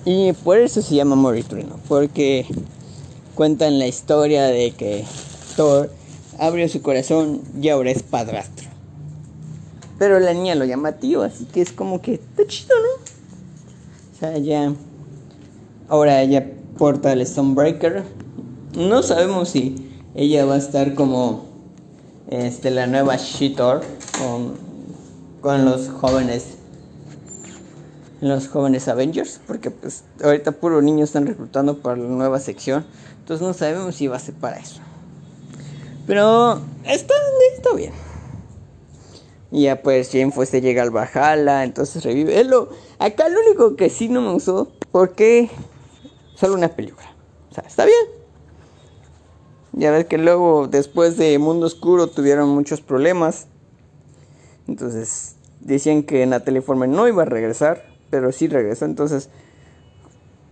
Y 0.04 0.32
por 0.32 0.58
eso 0.58 0.82
se 0.82 0.94
llama 0.94 1.16
Moritrino. 1.16 1.78
Porque 1.88 2.46
cuentan 3.34 3.78
la 3.78 3.86
historia 3.86 4.44
de 4.44 4.72
que 4.72 5.04
Thor 5.56 5.90
abrió 6.38 6.68
su 6.68 6.82
corazón 6.82 7.42
y 7.60 7.68
ahora 7.68 7.90
es 7.90 8.02
padrastro. 8.02 8.67
Pero 9.98 10.20
la 10.20 10.32
niña 10.32 10.54
lo 10.54 10.64
llama 10.64 10.92
tío, 10.92 11.22
así 11.22 11.44
que 11.46 11.60
es 11.60 11.72
como 11.72 12.00
que 12.00 12.14
está 12.14 12.46
chido, 12.46 12.74
¿no? 12.80 13.04
O 14.14 14.18
sea, 14.18 14.38
ya. 14.38 14.72
Ahora 15.88 16.22
ella 16.22 16.46
porta 16.76 17.12
el 17.12 17.26
Stonebreaker. 17.26 18.04
No 18.76 19.02
sabemos 19.02 19.50
si 19.50 19.88
ella 20.14 20.44
va 20.44 20.54
a 20.54 20.58
estar 20.58 20.94
como 20.94 21.46
este, 22.30 22.70
la 22.70 22.86
nueva 22.86 23.16
Shitor 23.16 23.82
con, 24.18 24.54
con 25.40 25.64
los 25.64 25.88
jóvenes 25.88 26.54
los 28.20 28.48
jóvenes 28.48 28.88
Avengers 28.88 29.40
porque 29.46 29.70
pues 29.70 30.02
ahorita 30.22 30.52
puro 30.52 30.82
niños 30.82 31.10
están 31.10 31.26
reclutando 31.26 31.78
para 31.78 31.96
la 31.96 32.08
nueva 32.08 32.40
sección 32.40 32.84
entonces 33.20 33.46
no 33.46 33.54
sabemos 33.54 33.94
si 33.94 34.08
va 34.08 34.16
a 34.16 34.18
ser 34.18 34.34
para 34.34 34.58
eso 34.58 34.80
pero 36.06 36.60
está, 36.84 37.14
está 37.56 37.74
bien 37.74 37.92
y 39.50 39.62
ya 39.62 39.82
pues 39.82 40.10
Jane 40.10 40.30
Foster 40.30 40.62
llega 40.62 40.82
al 40.82 40.90
Valhalla 40.90 41.64
entonces 41.64 42.04
revive. 42.04 42.44
Lo, 42.44 42.68
acá 42.98 43.28
lo 43.28 43.40
único 43.40 43.76
que 43.76 43.88
sí 43.88 44.08
no 44.08 44.20
me 44.20 44.32
gustó 44.32 44.72
porque 44.92 45.50
solo 46.34 46.54
una 46.54 46.68
película. 46.68 47.14
O 47.50 47.54
sea 47.54 47.64
está 47.66 47.84
bien. 47.84 48.18
Ya 49.72 49.90
ves 49.92 50.06
que 50.06 50.18
luego, 50.18 50.66
después 50.66 51.16
de 51.16 51.38
Mundo 51.38 51.66
Oscuro, 51.66 52.08
tuvieron 52.08 52.48
muchos 52.48 52.80
problemas. 52.80 53.46
Entonces, 54.66 55.36
decían 55.60 56.02
que 56.02 56.26
Natalie 56.26 56.62
Forman 56.62 56.90
no 56.90 57.06
iba 57.06 57.22
a 57.22 57.26
regresar, 57.26 57.84
pero 58.10 58.32
sí 58.32 58.48
regresó. 58.48 58.86
Entonces, 58.86 59.30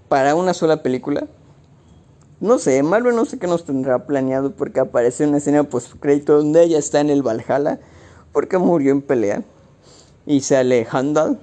para 0.08 0.36
una 0.36 0.54
sola 0.54 0.82
película, 0.82 1.26
no 2.38 2.58
sé, 2.58 2.82
Marvel 2.82 3.16
no 3.16 3.24
sé 3.24 3.38
qué 3.38 3.46
nos 3.48 3.64
tendrá 3.64 4.06
planeado 4.06 4.52
porque 4.52 4.78
aparece 4.78 5.26
una 5.26 5.38
escena 5.38 5.64
post 5.64 5.94
crédito 5.98 6.36
donde 6.36 6.62
ella 6.62 6.78
está 6.78 7.00
en 7.00 7.10
el 7.10 7.22
Valhalla 7.22 7.80
porque 8.36 8.58
murió 8.58 8.92
en 8.92 9.00
pelea 9.00 9.42
y 10.26 10.42
sale 10.42 10.86
Handal. 10.90 11.40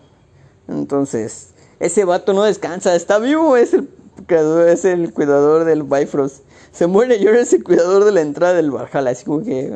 Entonces, 0.67 1.55
ese 1.79 2.05
vato 2.05 2.33
no 2.33 2.43
descansa, 2.43 2.93
está 2.93 3.17
vivo, 3.17 3.57
es 3.57 3.73
el 3.73 5.11
cuidador 5.11 5.65
del 5.65 5.81
Bifrost 5.81 6.43
se 6.71 6.85
muere 6.85 7.17
y 7.17 7.25
ahora 7.25 7.39
es 7.39 7.51
el 7.51 7.63
cuidador 7.63 8.05
de 8.05 8.11
la 8.11 8.21
entrada 8.21 8.53
del 8.53 8.69
Valhalla. 8.69 9.09
Así 9.09 9.25
como 9.25 9.43
que 9.43 9.75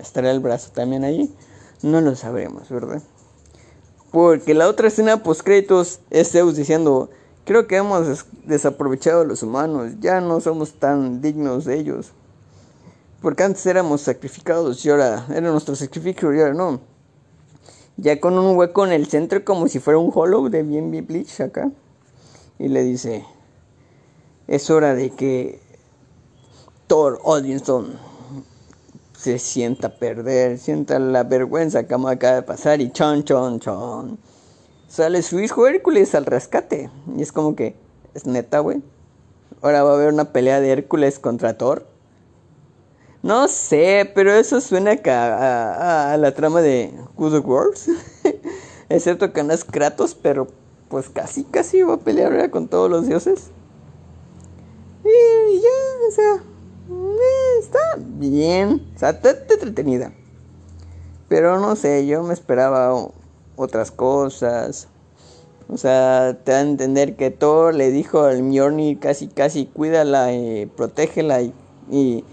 estará 0.00 0.32
el 0.32 0.40
brazo 0.40 0.72
también 0.74 1.04
ahí. 1.04 1.32
No 1.82 2.00
lo 2.00 2.16
sabremos, 2.16 2.68
¿verdad? 2.68 3.00
Porque 4.10 4.52
la 4.52 4.68
otra 4.68 4.88
escena 4.88 5.22
post 5.22 5.42
créditos 5.42 6.00
es 6.10 6.32
Zeus 6.32 6.56
diciendo, 6.56 7.10
creo 7.44 7.68
que 7.68 7.76
hemos 7.76 8.26
desaprovechado 8.44 9.20
a 9.20 9.24
los 9.24 9.44
humanos, 9.44 9.92
ya 10.00 10.20
no 10.20 10.40
somos 10.40 10.72
tan 10.72 11.22
dignos 11.22 11.64
de 11.64 11.78
ellos. 11.78 12.10
Porque 13.20 13.42
antes 13.42 13.66
éramos 13.66 14.00
sacrificados 14.00 14.84
y 14.84 14.90
ahora 14.90 15.26
era 15.30 15.50
nuestro 15.50 15.76
sacrificio 15.76 16.34
y 16.34 16.40
ahora 16.40 16.54
no. 16.54 16.80
Ya 17.96 18.18
con 18.18 18.38
un 18.38 18.56
hueco 18.56 18.86
en 18.86 18.92
el 18.92 19.06
centro 19.06 19.44
como 19.44 19.68
si 19.68 19.78
fuera 19.78 19.98
un 19.98 20.10
hollow 20.14 20.48
de 20.48 20.62
bien 20.62 20.90
Bleach 21.06 21.40
acá. 21.40 21.70
Y 22.58 22.68
le 22.68 22.82
dice, 22.82 23.24
es 24.48 24.70
hora 24.70 24.94
de 24.94 25.10
que 25.10 25.60
Thor 26.86 27.20
Odinson 27.22 27.98
se 29.16 29.38
sienta 29.38 29.98
perder, 29.98 30.58
sienta 30.58 30.98
la 30.98 31.24
vergüenza 31.24 31.86
que 31.86 31.94
acaba 31.94 32.34
de 32.34 32.42
pasar 32.42 32.80
y 32.80 32.90
chon, 32.90 33.22
chon, 33.24 33.60
chon. 33.60 34.18
Sale 34.88 35.22
su 35.22 35.38
hijo 35.40 35.66
Hércules 35.66 36.14
al 36.14 36.24
rescate. 36.24 36.90
Y 37.16 37.22
es 37.22 37.32
como 37.32 37.54
que, 37.54 37.76
es 38.14 38.26
neta, 38.26 38.60
güey. 38.60 38.82
Ahora 39.60 39.84
va 39.84 39.92
a 39.92 39.94
haber 39.94 40.12
una 40.12 40.32
pelea 40.32 40.60
de 40.60 40.70
Hércules 40.70 41.18
contra 41.18 41.58
Thor. 41.58 41.86
No 43.22 43.48
sé, 43.48 44.10
pero 44.14 44.32
eso 44.32 44.60
suena 44.60 44.92
a, 45.04 46.16
la 46.18 46.34
trama 46.34 46.62
de 46.62 46.92
Good 47.16 47.34
of 47.34 47.46
Wars. 47.46 47.90
Excepto 48.88 49.32
que 49.32 49.42
no 49.42 49.52
es 49.52 49.64
Kratos, 49.64 50.14
pero 50.14 50.48
pues 50.88 51.08
casi, 51.08 51.44
casi 51.44 51.82
va 51.82 51.94
a 51.94 51.98
pelear 51.98 52.50
con 52.50 52.68
todos 52.68 52.90
los 52.90 53.06
dioses. 53.06 53.50
Y 55.04 55.60
ya, 55.60 56.08
o 56.08 56.10
sea, 56.10 56.34
eh, 56.90 57.58
está 57.60 57.78
bien, 57.98 58.90
o 58.94 58.98
sea, 58.98 59.10
está, 59.10 59.30
entretenida. 59.30 60.12
Pero 61.28 61.60
no 61.60 61.76
sé, 61.76 62.06
yo 62.06 62.22
me 62.22 62.34
esperaba 62.34 63.08
otras 63.56 63.90
cosas. 63.90 64.88
O 65.68 65.76
sea, 65.76 66.36
te 66.42 66.50
da 66.50 66.58
a 66.58 66.62
entender 66.62 67.14
que 67.14 67.30
Thor 67.30 67.74
le 67.74 67.90
dijo 67.90 68.24
al 68.24 68.42
Mjolnir 68.42 68.98
casi 68.98 69.28
casi 69.28 69.66
cuídala 69.66 70.32
y 70.32 70.66
protégela 70.66 71.40
y, 71.42 72.24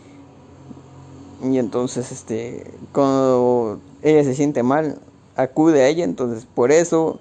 y 1.43 1.57
entonces 1.57 2.11
este 2.11 2.65
cuando 2.91 3.79
ella 4.01 4.23
se 4.23 4.33
siente 4.33 4.63
mal 4.63 4.99
acude 5.35 5.83
a 5.83 5.87
ella, 5.87 6.03
entonces 6.03 6.47
por 6.53 6.71
eso 6.71 7.19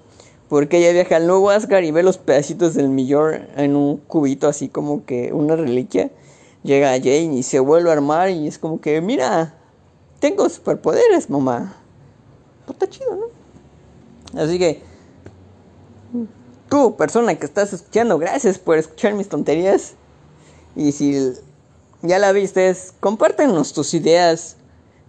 porque 0.48 0.79
ella 0.79 0.92
viaja 0.92 1.16
al 1.16 1.26
nuevo 1.26 1.50
Asgard 1.50 1.85
y 1.85 1.90
ve 1.90 2.02
los 2.02 2.18
pedacitos 2.18 2.74
del 2.74 2.88
Mjolnir 2.88 3.48
en 3.57 3.76
un 3.76 3.96
cubito 3.96 4.48
así 4.48 4.68
como 4.68 5.05
que 5.05 5.33
una 5.33 5.57
reliquia 5.57 6.11
llega 6.66 6.98
Jane 6.98 7.37
y 7.37 7.42
se 7.42 7.61
vuelve 7.61 7.88
a 7.90 7.94
armar 7.94 8.31
y 8.31 8.46
es 8.46 8.59
como 8.59 8.81
que, 8.81 9.00
mira, 9.00 9.55
tengo 10.18 10.48
superpoderes, 10.48 11.31
mamá. 11.31 11.76
Pues 12.66 12.76
está 12.76 12.88
chido, 12.88 13.16
¿no? 13.16 14.40
Así 14.40 14.59
que, 14.59 14.83
tú, 16.68 16.96
persona 16.96 17.35
que 17.37 17.46
estás 17.46 17.72
escuchando, 17.72 18.18
gracias 18.18 18.59
por 18.59 18.76
escuchar 18.76 19.14
mis 19.14 19.29
tonterías. 19.29 19.94
Y 20.74 20.92
si 20.92 21.33
ya 22.02 22.18
la 22.18 22.32
viste, 22.32 22.74
compártenos 23.00 23.72
tus 23.72 23.94
ideas, 23.94 24.56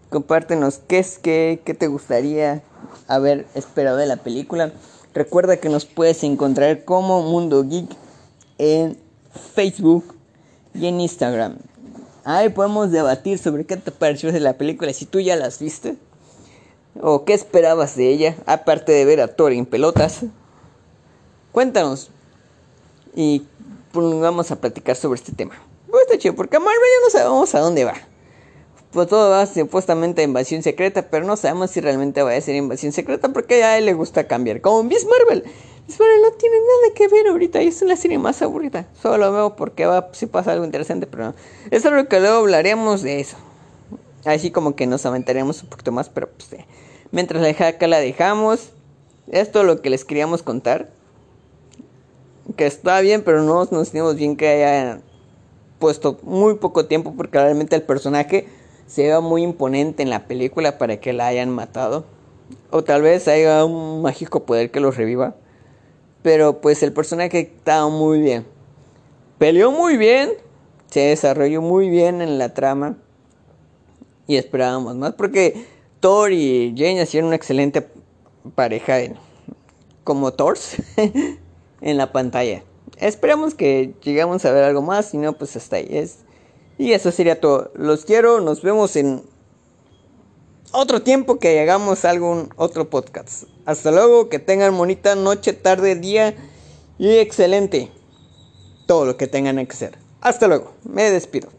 compártenos 0.10 0.80
qué 0.88 1.00
es 1.00 1.18
que, 1.18 1.62
qué 1.66 1.74
te 1.74 1.88
gustaría 1.88 2.64
haber 3.08 3.46
esperado 3.56 3.98
de 3.98 4.06
la 4.06 4.18
película. 4.18 4.72
Recuerda 5.14 5.58
que 5.58 5.70
nos 5.70 5.86
puedes 5.86 6.24
encontrar 6.24 6.86
como 6.86 7.24
Mundo 7.24 7.64
Geek 7.64 7.90
en 8.58 8.98
Facebook, 9.56 10.18
y 10.78 10.88
en 10.88 11.02
Instagram. 11.02 11.58
Ahí 12.24 12.50
podemos 12.50 12.92
debatir 12.92 13.40
sobre 13.40 13.66
qué 13.66 13.78
te 13.78 13.92
pareció 13.92 14.32
de 14.32 14.40
la 14.40 14.54
película, 14.54 14.94
si 14.94 15.06
tú 15.06 15.20
ya 15.20 15.36
las 15.36 15.60
viste. 15.60 15.98
O 17.00 17.26
qué 17.26 17.34
esperabas 17.34 17.96
de 17.96 18.10
ella, 18.10 18.36
aparte 18.46 18.92
de 18.92 19.06
ver 19.06 19.22
a 19.22 19.28
Thor 19.28 19.52
en 19.54 19.66
pelotas. 19.66 20.22
Cuéntanos. 21.52 22.10
Y 23.16 23.46
vamos 23.94 24.52
a 24.52 24.60
platicar 24.60 24.96
sobre 24.96 25.20
este 25.20 25.32
tema. 25.32 25.56
Pues 25.90 26.04
está 26.04 26.18
chido, 26.18 26.36
porque 26.36 26.60
Marvel 26.60 26.76
ya 26.76 27.06
no 27.06 27.10
sabemos 27.10 27.56
a 27.56 27.60
dónde 27.60 27.86
va. 27.86 27.96
Pues 28.92 29.08
todo 29.08 29.30
va 29.30 29.46
supuestamente 29.46 30.22
a 30.22 30.24
invasión 30.24 30.64
secreta, 30.64 31.10
pero 31.10 31.26
no 31.26 31.36
sabemos 31.36 31.72
si 31.72 31.82
realmente 31.82 32.24
va 32.24 32.34
a 32.34 32.42
ser 32.42 32.56
invasión 32.56 32.92
secreta 32.92 33.30
porque 33.30 33.64
a 33.64 33.78
él 33.78 33.86
le 33.86 33.94
gusta 33.94 34.28
cambiar. 34.28 34.62
Como 34.62 34.84
Miss 34.84 35.06
Marvel. 35.06 35.44
Marvel 36.00 36.22
no 36.22 36.32
tiene 36.32 36.58
nada 36.58 36.94
que 36.96 37.08
ver 37.08 37.28
ahorita. 37.28 37.62
Es 37.62 37.82
una 37.82 37.96
serie 37.96 38.18
más 38.18 38.42
aburrida. 38.42 38.88
Solo 39.02 39.18
lo 39.18 39.32
veo 39.34 39.56
porque 39.56 39.86
va 39.86 40.10
si 40.14 40.26
pasa 40.26 40.54
algo 40.54 40.66
interesante, 40.66 41.08
pero 41.08 41.26
no. 41.26 41.36
Es 41.70 41.86
algo 41.86 42.08
que 42.08 42.20
luego 42.20 42.38
hablaremos 42.38 43.02
de 43.02 43.20
eso. 43.20 43.38
Así 44.26 44.52
como 44.52 44.76
que 44.76 44.88
nos 44.88 45.06
aventaremos 45.06 45.64
un 45.64 45.70
poquito 45.70 45.92
más, 45.92 46.10
pero 46.10 46.30
pues, 46.30 46.52
eh, 46.54 46.66
mientras 47.12 47.42
la 47.42 47.68
acá 47.68 47.88
la 47.88 48.00
dejamos. 48.00 48.72
Esto 49.32 49.62
es 49.62 49.66
lo 49.66 49.82
que 49.82 49.90
les 49.90 50.06
queríamos 50.06 50.44
contar. 50.44 50.90
Que 52.56 52.66
está 52.66 53.00
bien, 53.02 53.24
pero 53.24 53.44
no 53.44 53.68
nos 53.70 53.88
sentimos 53.90 54.16
bien 54.16 54.38
que 54.38 54.48
haya 54.48 55.02
puesto 55.80 56.18
muy 56.24 56.56
poco 56.56 56.86
tiempo 56.86 57.14
porque 57.16 57.40
realmente 57.40 57.76
el 57.76 57.84
personaje 57.84 58.48
se 58.88 59.08
ve 59.08 59.20
muy 59.20 59.44
imponente 59.44 60.04
en 60.04 60.10
la 60.10 60.28
película 60.28 60.78
para 60.78 60.98
que 60.98 61.14
la 61.14 61.28
hayan 61.28 61.50
matado. 61.50 62.06
O 62.72 62.84
tal 62.84 63.02
vez 63.02 63.28
haya 63.28 63.66
un 63.66 64.02
mágico 64.02 64.46
poder 64.46 64.72
que 64.72 64.80
lo 64.80 64.92
reviva. 64.92 65.36
Pero 66.22 66.62
pues 66.62 66.82
el 66.84 66.94
personaje 66.94 67.40
estaba 67.40 67.90
muy 67.90 68.22
bien. 68.22 68.46
Peleó 69.38 69.72
muy 69.72 69.98
bien. 69.98 70.32
Se 70.90 71.02
desarrolló 71.02 71.62
muy 71.62 71.90
bien 71.90 72.22
en 72.22 72.38
la 72.38 72.54
trama. 72.54 72.98
Y 74.26 74.38
esperábamos 74.38 74.96
más. 74.96 75.14
Porque 75.14 75.66
Thor 76.00 76.32
y 76.32 76.74
Jane 76.78 77.02
hacían 77.02 77.26
una 77.26 77.36
excelente 77.36 77.88
pareja 78.56 78.98
como 80.04 80.32
Thors 80.32 80.78
en 81.82 81.98
la 81.98 82.12
pantalla. 82.14 82.64
Esperemos 83.00 83.56
que 83.56 83.94
lleguemos 84.04 84.44
a 84.46 84.52
ver 84.52 84.64
algo 84.64 84.82
más. 84.82 85.08
Si 85.08 85.18
no, 85.18 85.34
pues 85.34 85.56
hasta 85.56 85.78
ahí 85.78 85.88
es. 85.90 86.20
Y 86.78 86.94
eso 86.94 87.12
sería 87.12 87.40
todo. 87.40 87.72
Los 87.76 88.06
quiero. 88.06 88.40
Nos 88.42 88.62
vemos 88.62 88.96
en 88.96 89.24
otro 90.72 91.02
tiempo 91.02 91.40
que 91.40 91.60
hagamos 91.60 92.06
algún 92.06 92.50
otro 92.56 92.90
podcast. 92.90 93.44
Hasta 93.66 93.92
luego. 93.92 94.30
Que 94.30 94.40
tengan 94.40 94.78
bonita 94.78 95.16
noche, 95.16 95.54
tarde, 95.54 95.96
día. 95.96 96.36
Y 96.98 97.18
excelente. 97.18 97.92
Todo 98.86 99.06
lo 99.06 99.18
que 99.18 99.28
tengan 99.28 99.56
que 99.66 99.74
hacer. 99.74 99.98
Hasta 100.22 100.48
luego. 100.48 100.74
Me 100.84 101.10
despido. 101.12 101.57